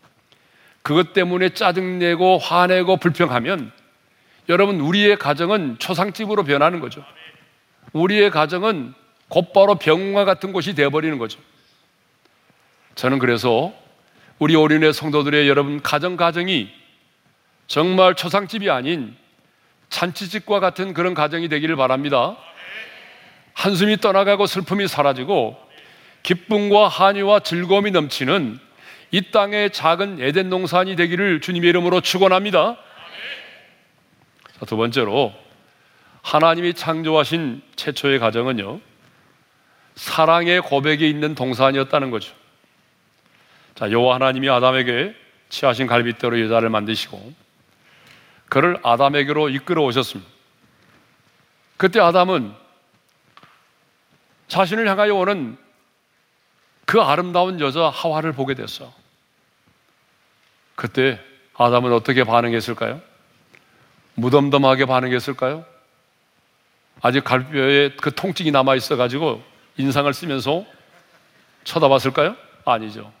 [0.83, 3.78] 그것 때문에 짜증내고 화내고 불평하면
[4.49, 7.05] 여러분 우리의 가정은 초상집으로 변하는 거죠.
[7.93, 8.93] 우리의 가정은
[9.27, 11.39] 곧바로 병과 같은 곳이 되어버리는 거죠.
[12.95, 13.71] 저는 그래서
[14.39, 16.69] 우리 어린애 성도들의 여러분 가정 가정이
[17.67, 19.15] 정말 초상집이 아닌
[19.89, 22.35] 잔치집과 같은 그런 가정이 되기를 바랍니다.
[23.53, 25.57] 한숨이 떠나가고 슬픔이 사라지고
[26.23, 28.59] 기쁨과 한의와 즐거움이 넘치는
[29.11, 32.77] 이 땅의 작은 에덴 농산이 되기를 주님의 이름으로 축원합니다.
[34.59, 35.33] 자, 두 번째로
[36.21, 38.81] 하나님이 창조하신 최초의 가정은요
[39.95, 42.33] 사랑의 고백이 있는 동산이었다는 거죠.
[43.75, 45.15] 자, 여호와 하나님이 아담에게
[45.49, 47.33] 취하신 갈빗대로 여자를 만드시고
[48.49, 50.29] 그를 아담에게로 이끌어 오셨습니다.
[51.77, 52.53] 그때 아담은
[54.47, 55.57] 자신을 향하여 오는
[56.85, 58.91] 그 아름다운 여자 하와를 보게 됐어.
[60.75, 61.19] 그때
[61.55, 63.08] 아담은 어떻게 반응했을까요?
[64.19, 65.65] 무덤덤하게 반응했을까요?
[67.01, 69.41] 아직 갈비뼈에 그 통증이 남아 있어가지고
[69.77, 70.65] 인상을 쓰면서
[71.63, 72.35] 쳐다봤을까요?
[72.65, 73.11] 아니죠.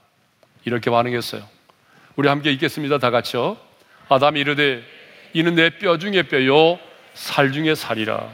[0.65, 1.47] 이렇게 반응했어요.
[2.15, 2.97] 우리 함께 읽겠습니다.
[2.97, 3.57] 다 같이요.
[4.09, 4.83] 아담이 이르되
[5.33, 6.79] 이는 내 뼈 중에 뼈요
[7.13, 8.29] 살 중에 살이라.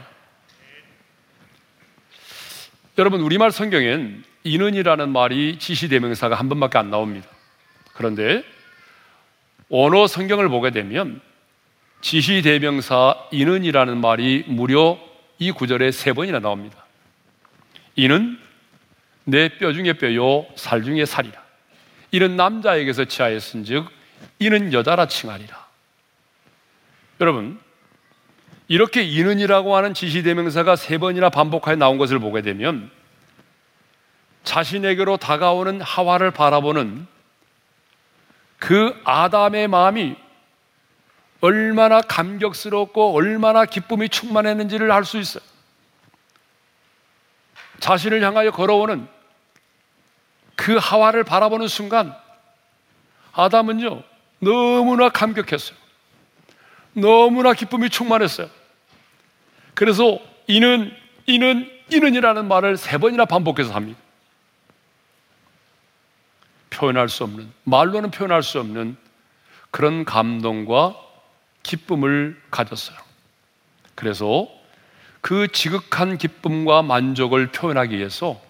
[2.98, 7.28] 여러분 우리말 성경엔 이는이라는 말이 지시대명사가 한 번밖에 안 나옵니다.
[7.92, 8.42] 그런데
[9.68, 11.20] 원어 성경을 보게 되면
[12.00, 14.98] 지시대명사 이는이라는 말이 무려
[15.38, 16.84] 이 구절에 세 번이나 나옵니다.
[17.96, 18.38] 이는
[19.24, 21.42] 내 뼈 중에 뼈요 살 중에 살이라.
[22.12, 23.88] 이는 남자에게서 취하였은즉
[24.38, 25.66] 이는 여자라 칭하리라.
[27.20, 27.58] 여러분
[28.68, 32.90] 이렇게 이는이라고 하는 지시대명사가 세 번이나 반복하여 나온 것을 보게 되면
[34.44, 37.06] 자신에게로 다가오는 하와를 바라보는
[38.58, 40.14] 그 아담의 마음이
[41.40, 45.44] 얼마나 감격스럽고 얼마나 기쁨이 충만했는지를 알 수 있어요.
[47.80, 49.06] 자신을 향하여 걸어오는
[50.56, 52.16] 그 하와를 바라보는 순간
[53.32, 54.02] 아담은요
[54.38, 55.76] 너무나 감격했어요.
[56.94, 58.48] 너무나 기쁨이 충만했어요.
[59.74, 60.90] 그래서 이는
[61.26, 64.00] 이는 이는이라는 말을 세 번이나 반복해서 합니다.
[66.70, 68.96] 표현할 수 없는 말로는 표현할 수 없는
[69.70, 71.05] 그런 감동과
[71.66, 72.96] 기쁨을 가졌어요.
[73.96, 74.48] 그래서
[75.20, 78.40] 그 지극한 기쁨과 만족을 표현하기 위해서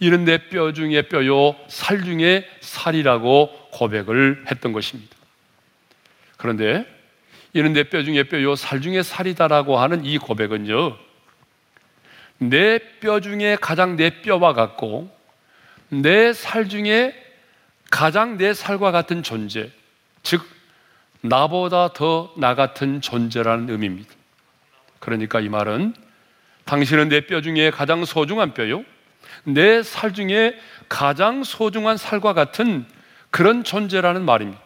[0.00, 5.16] 내뼈 중에 뼈요 살 중에 살이라고 고백을 했던 것입니다.
[6.36, 6.84] 그런데
[7.54, 10.96] 내뼈 중에 뼈요 살 중에 살이다라고 하는 이 고백은요
[12.38, 15.08] 내 뼈 중에 가장 내 뼈와 같고
[15.90, 17.14] 내 살 중에
[17.90, 19.70] 가장 내 살과 같은 존재
[20.24, 20.42] 즉
[21.22, 24.10] 나보다 더 나 같은 존재라는 의미입니다.
[24.98, 25.94] 그러니까 이 말은
[26.64, 28.84] 당신은 내 뼈 중에 가장 소중한 뼈요.
[29.44, 30.56] 내 살 중에
[30.88, 32.84] 가장 소중한 살과 같은
[33.30, 34.60] 그런 존재라는 말입니다.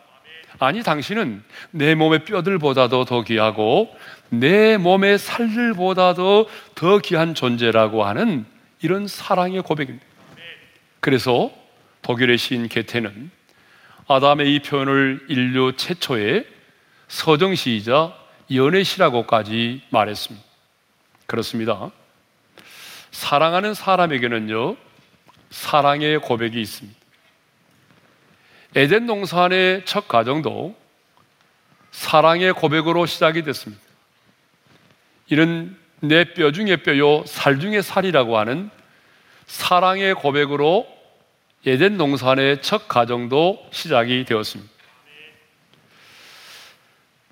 [0.59, 3.95] 아니, 당신은 내 몸의 뼈들보다도 더 귀하고
[4.31, 8.47] 내 몸의 살들보다도 더 귀한 존재라고 하는
[8.81, 10.05] 이런 사랑의 고백입니다.
[11.01, 11.51] 그래서
[12.03, 13.31] 독일의 시인 게테는
[14.09, 16.47] 아담의 이 표현을 인류 최초의
[17.09, 18.15] 서정시이자
[18.53, 20.47] 연애시라고까지 말했습니다.
[21.27, 21.91] 그렇습니다.
[23.11, 24.77] 사랑하는 사람에게는요,
[25.51, 26.97] 사랑의 고백이 있습니다.
[28.77, 30.77] 에덴 농산의 첫 가정도
[31.91, 33.83] 사랑의 고백으로 시작이 됐습니다.
[35.31, 38.71] 이는 내 뼈 중에 뼈요, 살 중에 살이라고 하는
[39.47, 40.96] 사랑의 고백으로
[41.69, 44.73] 에덴 농산의 첫 가정도 시작이 되었습니다.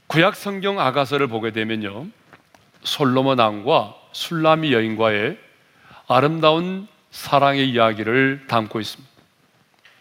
[0.09, 2.09] 구약 성경 아가서를 보게 되면요.
[2.83, 5.39] 솔로몬 왕과 술라미 여인과의
[6.09, 9.09] 아름다운 사랑의 이야기를 담고 있습니다.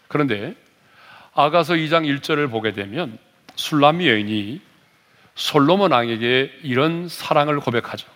[0.08, 0.56] 그런데
[1.32, 3.16] 아가서 2장 1절을 보게 되면
[3.54, 4.60] 술라미 여인이
[5.36, 8.08] 솔로몬 왕에게 이런 사랑을 고백하죠.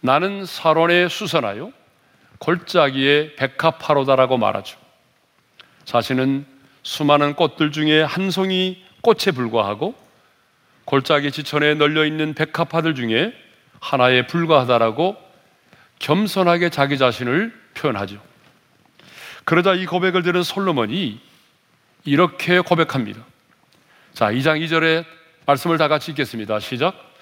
[0.00, 1.70] 나는 사론에 수선하여
[2.40, 4.87] 골짜기에 백합화로다라고 말하죠.
[5.88, 6.44] 자신은
[6.82, 9.94] 수많은 꽃들 중에 한 송이 꽃에 불과하고
[10.84, 13.32] 골짜기 지천에 널려 있는 백합화들 중에
[13.80, 15.16] 하나에 불과하다라고
[15.98, 18.20] 겸손하게 자기 자신을 표현하죠.
[19.44, 21.20] 그러자 이 고백을 들은 솔로몬이
[22.04, 23.24] 이렇게 고백합니다.
[24.12, 25.06] 자, 2장 2절에
[25.46, 26.60] 말씀을 다 같이 읽겠습니다.
[26.60, 27.14] 시작.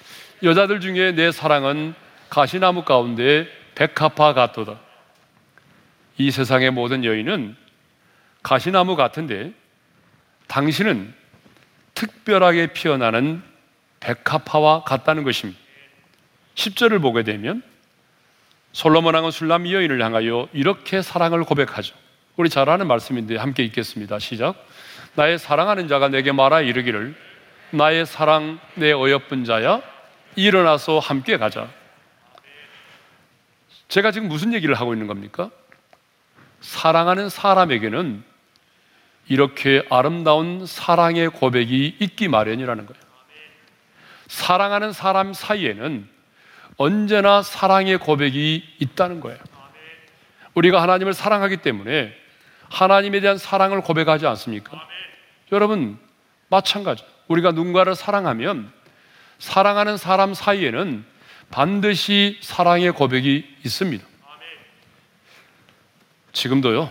[0.42, 1.94] 여자들 중에 내 사랑은
[2.30, 4.80] 가시나무 가운데 백합화 같도다.
[6.18, 7.64] 이 세상의 모든 여인은
[8.46, 9.52] 가시나무 같은데
[10.46, 11.12] 당신은
[11.94, 13.42] 특별하게 피어나는
[13.98, 15.58] 백합화와 같다는 것입니다.
[16.54, 17.60] 10절을 보게 되면
[18.70, 21.96] 솔로몬 왕은 술람 여인을 향하여 이렇게 사랑을 고백하죠.
[22.36, 24.20] 우리 잘 아는 말씀인데 함께 읽겠습니다.
[24.20, 24.54] 시작.
[25.16, 27.16] 나의 사랑하는 자가 내게 말하 이르기를
[27.72, 29.82] 나의 사랑 내 어여쁜 자야
[30.36, 31.68] 일어나서 함께 가자.
[33.88, 35.50] 제가 지금 무슨 얘기를 하고 있는 겁니까?
[36.60, 38.35] 사랑하는 사람에게는
[39.28, 43.02] 이렇게 아름다운 사랑의 고백이 있기 마련이라는 거예요.
[44.28, 46.08] 사랑하는 사람 사이에는
[46.76, 49.38] 언제나 사랑의 고백이 있다는 거예요.
[50.54, 52.14] 우리가 하나님을 사랑하기 때문에
[52.68, 54.80] 하나님에 대한 사랑을 고백하지 않습니까?
[55.52, 55.98] 여러분,
[56.48, 57.04] 마찬가지.
[57.28, 58.72] 우리가 누군가를 사랑하면
[59.38, 61.04] 사랑하는 사람 사이에는
[61.50, 64.04] 반드시 사랑의 고백이 있습니다.
[66.32, 66.90] 지금도요,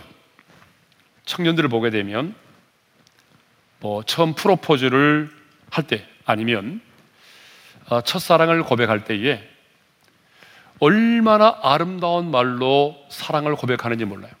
[1.26, 2.34] 청년들을 보게 되면
[3.80, 5.30] 뭐 처음 프로포즈를
[5.70, 6.80] 할 때 아니면
[7.88, 9.46] 어, 첫사랑을 고백할 때에
[10.80, 14.32] 얼마나 아름다운 말로 사랑을 고백하는지 몰라요.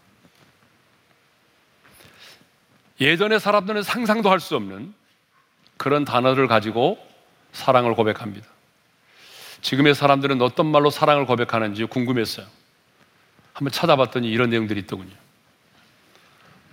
[3.00, 4.94] 예전의 사람들은 상상도 할 수 없는
[5.76, 6.98] 그런 단어를 가지고
[7.52, 8.46] 사랑을 고백합니다.
[9.60, 12.46] 지금의 사람들은 어떤 말로 사랑을 고백하는지 궁금했어요.
[13.52, 15.14] 한번 찾아봤더니 이런 내용들이 있더군요.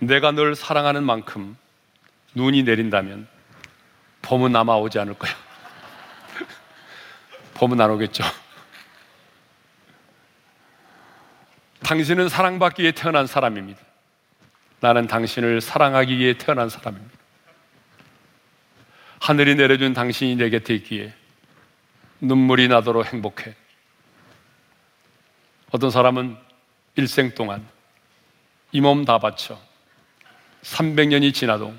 [0.06, 1.56] 내가 널 사랑하는 만큼
[2.34, 3.28] 눈이 내린다면
[4.22, 5.32] 봄은 아마 오지 않을 거야.
[7.54, 8.24] 봄은 안 오겠죠.
[11.82, 13.80] 당신은 사랑받기 위해 태어난 사람입니다.
[14.80, 17.14] 나는 당신을 사랑하기 위해 태어난 사람입니다.
[19.20, 21.14] 하늘이 내려준 당신이 내 곁에 있기에
[22.20, 23.54] 눈물이 나도록 행복해.
[25.70, 26.36] 어떤 사람은
[26.96, 27.66] 일생 동안
[28.72, 29.58] 이 몸 다 바쳐
[30.64, 31.72] 300년이 지나도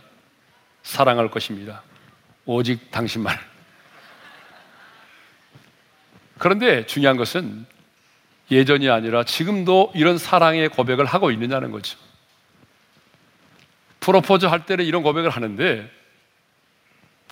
[0.83, 1.83] 사랑할 것입니다.
[2.45, 3.37] 오직 당신만.
[6.37, 7.65] 그런데 중요한 것은
[8.51, 11.97] 예전이 아니라 지금도 이런 사랑의 고백을 하고 있느냐는 거죠.
[13.99, 15.91] 프로포즈 할 때는 이런 고백을 하는데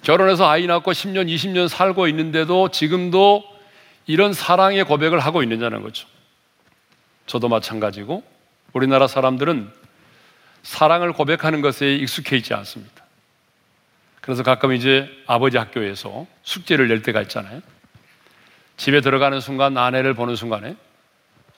[0.01, 3.43] 결혼해서 아이 낳고 10년, 20년 살고 있는데도 지금도
[4.07, 6.07] 이런 사랑의 고백을 하고 있느냐는 거죠.
[7.27, 8.23] 저도 마찬가지고
[8.73, 9.71] 우리나라 사람들은
[10.63, 13.03] 사랑을 고백하는 것에 익숙해 있지 않습니다.
[14.21, 17.61] 그래서 가끔 이제 아버지 학교에서 숙제를 낼 때가 있잖아요.
[18.77, 20.75] 집에 들어가는 순간 아내를 보는 순간에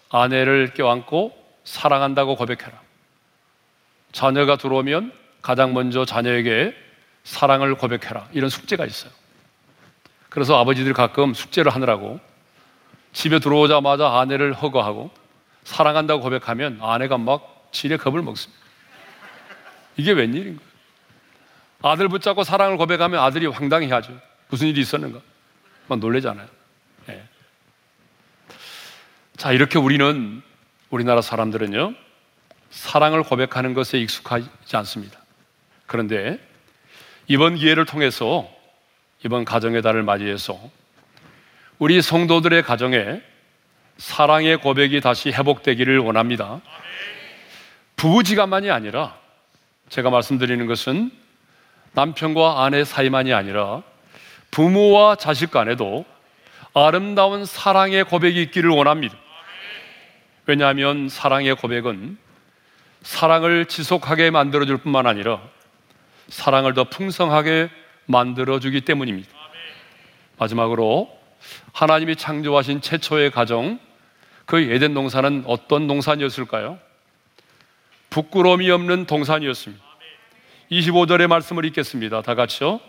[0.10, 1.32] 아내를 껴안고
[1.64, 2.82] 사랑한다고 고백해라.
[4.12, 6.76] 자녀가 들어오면 가장 먼저 자녀에게
[7.24, 8.28] 사랑을 고백해라.
[8.34, 9.12] 이런 숙제가 있어요.
[10.30, 12.20] 그래서 아버지들이 가끔 숙제를 하느라고
[13.14, 15.12] 집에 들어오자마자 아내를 허거하고
[15.64, 18.65] 사랑한다고 고백하면 아내가 막 지레 겁을 먹습니다.
[19.98, 20.76] 이게 웬일인 거예요?
[21.82, 24.20] 아들 붙잡고 사랑을 고백하면 아들이 황당해 하죠.
[24.50, 25.20] 무슨 일이 있었는가?
[25.88, 26.48] 막 놀래잖아요.
[27.08, 27.24] 네.
[29.38, 30.42] 자, 이렇게 우리는,
[30.90, 31.94] 우리나라 사람들은요,
[32.72, 35.20] 사랑을 고백하는 것에 익숙하지 않습니다.
[35.86, 36.40] 그런데
[37.28, 38.50] 이번 기회를 통해서
[39.24, 40.60] 이번 가정의 달을 맞이해서
[41.80, 43.22] 우리 성도들의 가정에
[43.98, 46.62] 사랑의 고백이 다시 회복되기를 원합니다.
[47.96, 49.18] 부부지간만이 아니라
[49.90, 51.12] 제가 말씀드리는 것은
[51.94, 53.84] 남편과 아내 사이만이 아니라
[54.52, 56.06] 부모와 자식 간에도
[56.74, 59.16] 아름다운 사랑의 고백이 있기를 원합니다.
[60.46, 62.18] 왜냐하면 사랑의 고백은
[63.02, 65.42] 사랑을 지속하게 만들어줄 뿐만 아니라
[66.28, 67.70] 사랑을 더 풍성하게
[68.08, 69.30] 만들어주기 때문입니다.
[70.38, 71.16] 마지막으로
[71.72, 73.80] 하나님이 창조하신 최초의 가정,
[74.46, 76.80] 그 에덴 동산은 어떤 동산이었을까요?
[78.16, 79.84] 부끄러움이 없는 동산이었습니다.
[80.72, 82.22] 25절의 말씀을 읽겠습니다.
[82.22, 82.80] 다 같이요.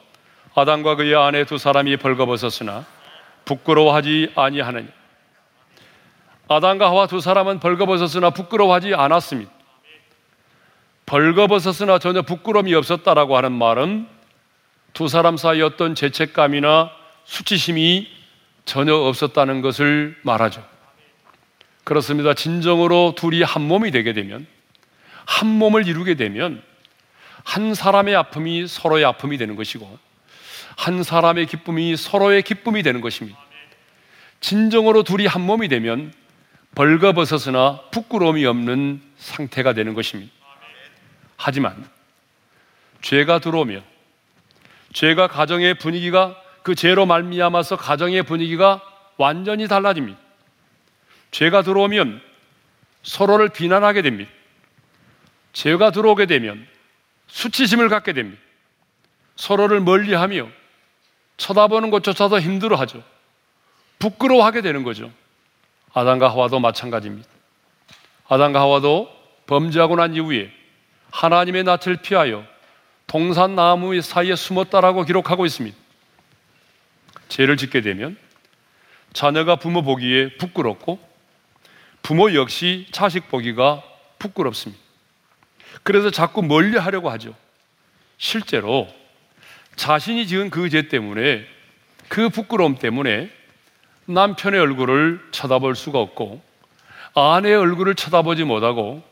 [0.55, 2.85] 아담과 그의 아내 두 사람이 벌거벗었으나
[3.45, 4.87] 부끄러워하지 아니하느니.
[6.47, 9.51] 아담과 하와 두 사람은 벌거벗었으나 부끄러워하지 않았습니다.
[11.07, 14.07] 벌거벗었으나 전혀 부끄러움이 없었다라고 하는 말은
[14.93, 16.93] 두 사람 사이 어떤 죄책감이나
[17.25, 18.09] 수치심이
[18.65, 20.65] 전혀 없었다는 것을 말하죠.
[21.83, 22.33] 그렇습니다.
[22.35, 24.47] 진정으로 둘이 한 몸이 되게 되면,
[25.27, 26.63] 한 몸을 이루게 되면,
[27.45, 29.99] 한 사람의 아픔이 서로의 아픔이 되는 것이고,
[30.77, 33.39] 한 사람의 기쁨이 서로의 기쁨이 되는 것입니다.
[34.41, 36.13] 진정으로 둘이 한 몸이 되면
[36.75, 40.31] 벌거벗어서나 부끄러움이 없는 상태가 되는 것입니다.
[41.37, 41.89] 하지만
[43.01, 43.83] 죄가 들어오면
[44.93, 48.83] 죄가 가정의 분위기가 그 죄로 말미암아서 가정의 분위기가
[49.17, 50.19] 완전히 달라집니다.
[51.31, 52.21] 죄가 들어오면
[53.03, 54.31] 서로를 비난하게 됩니다.
[55.57, 56.67] 죄가 들어오게 되면
[57.29, 58.43] 수치심을 갖게 됩니다.
[59.37, 60.49] 서로를 멀리하며
[61.39, 63.03] 쳐다보는 것조차도 힘들어하죠.
[63.99, 65.11] 부끄러워하게 되는 거죠.
[65.95, 67.27] 아담과 하와도 마찬가지입니다.
[68.29, 69.11] 아담과 하와도
[69.47, 70.53] 범죄하고 난 이후에
[71.11, 72.45] 하나님의 낯을 피하여
[73.07, 75.75] 동산 나무 사이에 숨었다라고 기록하고 있습니다.
[77.31, 78.19] 죄를 짓게 되면
[79.15, 80.99] 자녀가 부모 보기에 부끄럽고
[82.03, 83.83] 부모 역시 자식 보기가
[84.19, 84.86] 부끄럽습니다.
[85.83, 87.35] 그래서 자꾸 멀리 하려고 하죠.
[88.19, 88.89] 실제로
[89.77, 91.45] 자신이 지은 그 죄 때문에
[92.09, 93.31] 그 부끄러움 때문에
[94.07, 96.41] 남편의 얼굴을 쳐다볼 수가 없고
[97.15, 99.03] 아내의 얼굴을 쳐다보지 못하고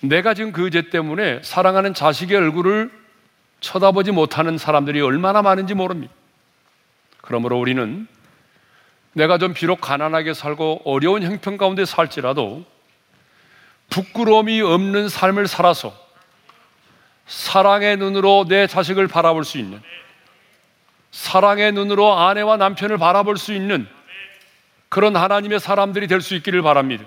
[0.00, 2.90] 내가 지금 그 죄 때문에 사랑하는 자식의 얼굴을
[3.60, 6.12] 쳐다보지 못하는 사람들이 얼마나 많은지 모릅니다.
[7.22, 8.06] 그러므로 우리는
[9.14, 12.64] 내가 좀 비록 가난하게 살고 어려운 형편 가운데 살지라도
[13.90, 15.94] 부끄러움이 없는 삶을 살아서
[17.26, 19.80] 사랑의 눈으로 내 자식을 바라볼 수 있는
[21.10, 23.86] 사랑의 눈으로 아내와 남편을 바라볼 수 있는
[24.88, 27.04] 그런 하나님의 사람들이 될 수 있기를 바랍니다.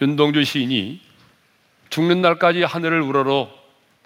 [0.00, 1.00] 윤동주 시인이
[1.90, 3.50] 죽는 날까지 하늘을 우러러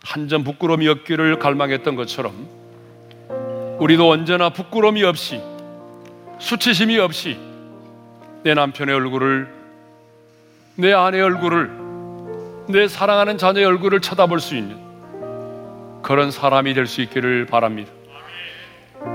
[0.04, 2.48] 한 점 부끄러움이 없기를 갈망했던 것처럼
[3.78, 5.40] 우리도 언제나 부끄러움이 없이
[6.40, 7.38] 수치심이 없이
[8.42, 9.61] 내 남편의 얼굴을
[10.76, 11.70] 내 아내의 얼굴을
[12.68, 14.76] 내 사랑하는 자녀의 얼굴을 쳐다볼 수 있는
[16.02, 17.90] 그런 사람이 될 수 있기를 바랍니다.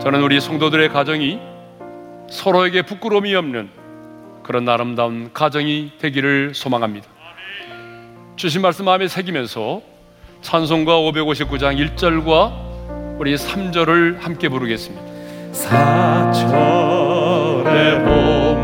[0.01, 1.39] 저는 우리 성도들의 가정이
[2.29, 3.69] 서로에게 부끄러움이 없는
[4.43, 7.07] 그런 아름다운 가정이 되기를 소망합니다.
[8.35, 9.81] 주신 말씀 마음에 새기면서
[10.41, 15.01] 찬송가 559장 1절과 우리 3절을 함께 부르겠습니다.
[15.53, 16.43] 사철의
[18.03, 18.56] 봄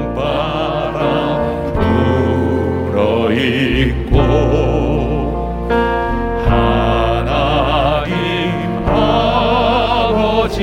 [6.45, 8.13] 하나님
[8.87, 10.59] 아버지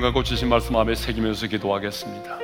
[0.07, 2.39] 감고 주신 말씀 마음에 새기면서 기도하겠습니다.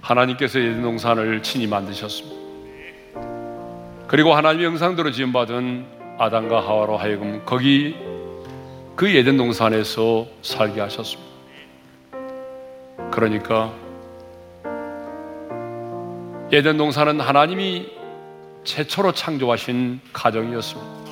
[0.00, 2.40] 하나님께서 에덴 동산을 친히 만드셨습니다.
[4.06, 5.84] 그리고 하나님의 영상대로 지음받은
[6.18, 7.96] 아담과 하와로 하여금 거기
[8.94, 11.32] 그 예덴 동산에서 살게 하셨습니다.
[13.10, 13.72] 그러니까
[16.52, 17.90] 예덴 동산은 하나님이
[18.62, 21.02] 최초로 창조하신 가정이었습니다.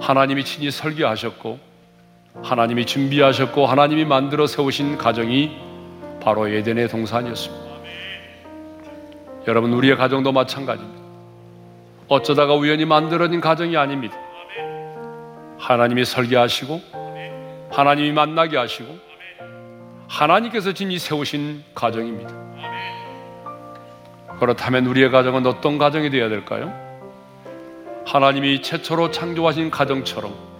[0.00, 1.71] 하나님이 친히 설계하셨고
[2.40, 5.56] 하나님이 준비하셨고 하나님이 만들어 세우신 가정이
[6.22, 7.72] 바로 예덴의 동산이었습니다.
[9.48, 11.02] 여러분 우리의 가정도 마찬가지입니다.
[12.08, 14.16] 어쩌다가 우연히 만들어진 가정이 아닙니다.
[15.58, 16.80] 하나님이 설계하시고
[17.70, 18.98] 하나님이 만나게 하시고
[20.08, 22.30] 하나님께서 진히 세우신 가정입니다.
[24.38, 26.72] 그렇다면 우리의 가정은 어떤 가정이 되어야 될까요?
[28.04, 30.51] 하나님이 최초로 창조하신 가정처럼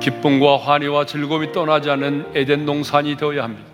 [0.00, 3.68] 기쁨과 환희와 즐거움이 떠나지 않는 에덴 농산이 되어야 합니다.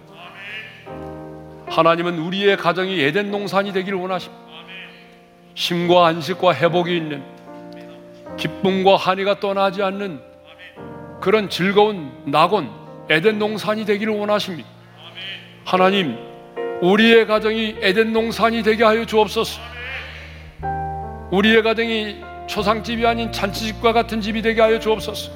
[1.68, 4.42] 하나님은 우리의 가정이 에덴 농산이 되기를 원하십니다.
[5.54, 7.22] 심과 안식과 회복이 있는
[8.36, 10.20] 기쁨과 환희가 떠나지 않는
[11.20, 12.70] 그런 즐거운 낙원
[13.08, 14.68] 에덴 농산이 되기를 원하십니다.
[15.64, 16.16] 하나님,
[16.80, 19.60] 우리의 가정이 에덴 농산이 되게 하여 주옵소서.
[21.30, 22.16] 우리의 가정이
[22.46, 25.32] 초상집이 아닌 잔치집과 같은 집이 되게 하여 주옵소서.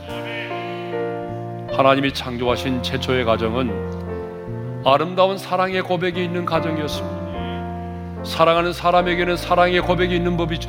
[1.78, 8.24] 하나님이 창조하신 최초의 가정은 아름다운 사랑의 고백이 있는 가정이었습니다.
[8.24, 10.68] 사랑하는 사람에게는 사랑의 고백이 있는 법이죠.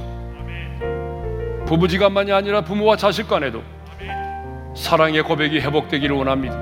[1.66, 3.64] 부부지간만이 아니라 부모와 자식 간에도
[4.76, 6.56] 사랑의 고백이 회복되기를 원합니다.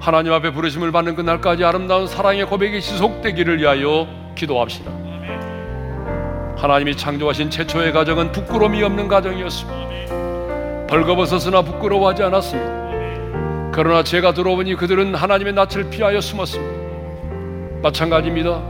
[0.00, 4.90] 하나님 앞에 부르심을 받는 그날까지 아름다운 사랑의 고백이 지속되기를 위하여 기도합시다.
[6.56, 10.86] 하나님이 창조하신 최초의 가정은 부끄러움이 없는 가정이었습니다.
[10.86, 12.85] 벌거벗었으나 부끄러워하지 않았습니다.
[13.76, 17.82] 그러나 제가 들어보니 그들은 하나님의 낯을 피하여 숨었습니다.
[17.82, 18.62] 마찬가지입니다.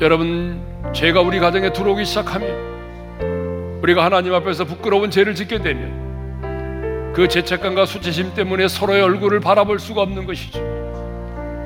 [0.00, 0.60] 여러분,
[0.92, 8.32] 죄가 우리 가정에 들어오기 시작하면 우리가 하나님 앞에서 부끄러운 죄를 짓게 되면 그 죄책감과 수치심
[8.34, 10.60] 때문에 서로의 얼굴을 바라볼 수가 없는 것이죠.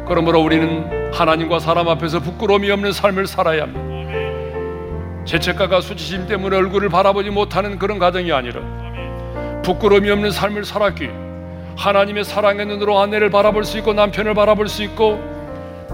[0.08, 5.26] 그러므로 우리는 하나님과 사람 앞에서 부끄러움이 없는 삶을 살아야 합니다.
[5.26, 8.62] 죄책감과 수치심 때문에 얼굴을 바라보지 못하는 그런 가정이 아니라
[9.62, 11.19] 부끄러움이 없는 삶을 살았기에
[11.80, 15.18] 하나님의 사랑의 눈으로 아내를 바라볼 수 있고 남편을 바라볼 수 있고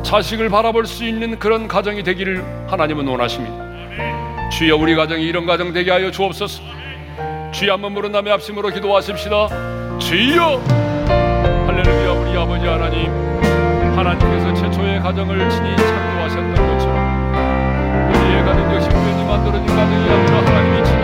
[0.03, 4.51] 자식을 바라볼 수 있는 그런 가정이 되기를 하나님은 원하십니다.
[4.51, 6.61] 주여 우리 가정이 이런 가정 되게 하여 주옵소서.
[7.53, 9.49] 주여 한번 부른 다음에 합심으로 기도하십시다
[9.99, 10.61] 주여
[11.66, 13.11] 할렐루야 우리 아버지 하나님
[13.97, 20.96] 하나님께서 최초의 가정을 친히 창조하셨던 것처럼 우리의 가정 역시 우연히 만들어진 가정이 아니라 하나님이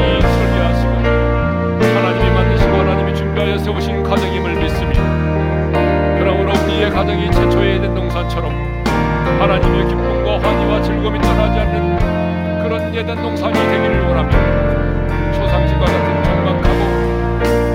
[7.03, 8.53] 가정이 최초의 된 동산처럼
[9.41, 16.23] 하나님의 기쁨과 환희와 즐거움이 떠나지 않는 그런 예된 동산이 되기를 원합니다 초상집과 같은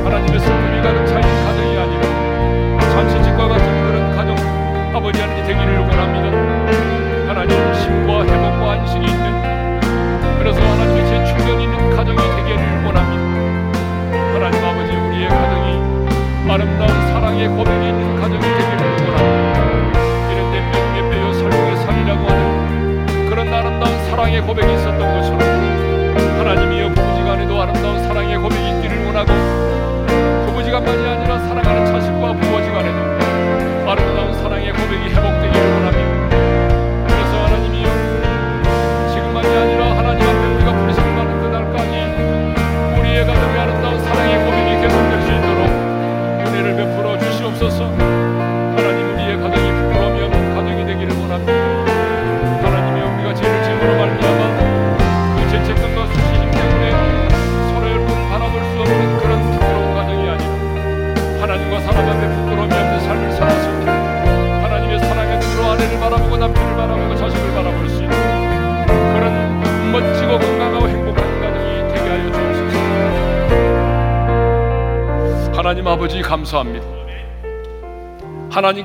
[0.06, 7.28] 하나님의 슬픔이 가득 차인 가정이 아니라 잔치집과 같은 그런 가정 아버지 하나님 되기를 원합니다.
[7.28, 11.26] 하나님 심과 회복과 안식이 있는 그래서 하나님의 재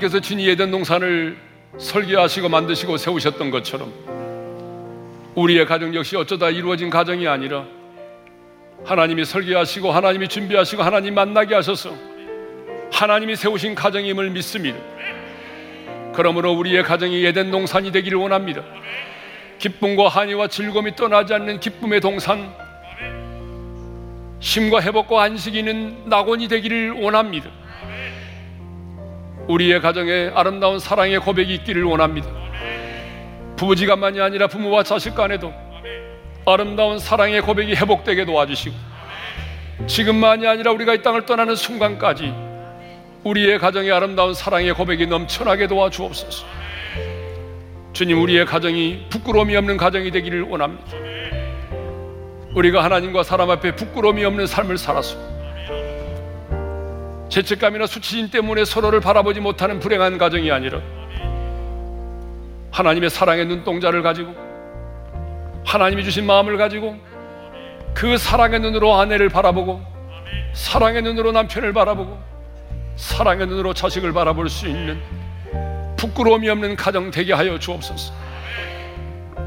[0.03, 1.37] 하나님께서 친히 예전 동산을
[1.79, 3.93] 설계하시고 만드시고 세우셨던 것처럼
[5.37, 7.65] 우리의 가정 역시 어쩌다 이루어진 가정이 아니라
[8.85, 11.95] 하나님이 설계하시고 하나님이 준비하시고 하나님 만나게 하셔서
[12.91, 14.79] 하나님이 세우신 가정임을 믿습니다.
[16.15, 18.63] 그러므로 우리의 가정이 예된 농산이 되기를 원합니다.
[19.59, 22.53] 기쁨과 한의와 즐거움이 떠나지 않는 기쁨의 동산,
[24.41, 27.62] 심과 회복과 안식이 있는 낙원이 되기를 원합니다.
[29.49, 32.29] 우리의 가정에 아름다운 사랑의 고백이 있기를 원합니다.
[33.57, 35.53] 부부지간만이 아니라 부모와 자식 간에도
[36.47, 38.75] 아름다운 사랑의 고백이 회복되게 도와주시고
[39.87, 42.33] 지금만이 아니라 우리가 이 땅을 떠나는 순간까지
[43.25, 46.45] 우리의 가정에 아름다운 사랑의 고백이 넘쳐나게 도와주옵소서.
[47.93, 50.97] 주님, 우리의 가정이 부끄러움이 없는 가정이 되기를 원합니다.
[52.55, 55.17] 우리가 하나님과 사람 앞에 부끄러움이 없는 삶을 살아서
[57.33, 60.83] 죄책감이나 수치심 때문에 서로를 바라보지 못하는 불행한 가정이 아니라
[62.71, 64.35] 하나님의 사랑의 눈동자를 가지고
[65.65, 66.95] 하나님이 주신 마음을 가지고
[67.95, 69.81] 그 사랑의 눈으로 아내를 바라보고
[70.53, 72.19] 사랑의 눈으로 남편을 바라보고
[72.97, 75.01] 사랑의 눈으로 자식을 바라볼 수 있는
[75.97, 78.13] 부끄러움이 없는 가정 되게 하여 주옵소서.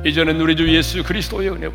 [0.03, 1.73] 이제는 우리 주 예수 그리스도의 은혜와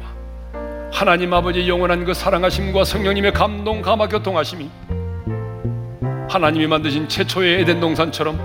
[0.90, 4.68] 하나님 아버지 영원한 그 사랑하심과 성령님의 감동 감화 교통하심이
[6.30, 8.38] 하나님이 만드신 최초의 에덴 동산처럼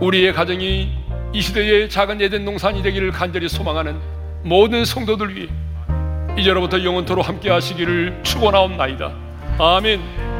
[0.00, 0.92] 우리의 가정이
[1.32, 3.96] 이 시대의 작은 에덴 동산이 되기를 간절히 소망하는
[4.42, 5.48] 모든 성도들 위해
[6.38, 9.12] 이제로부터 영원토로 함께 하시기를 축원하옵나이다.
[9.58, 10.37] 아멘.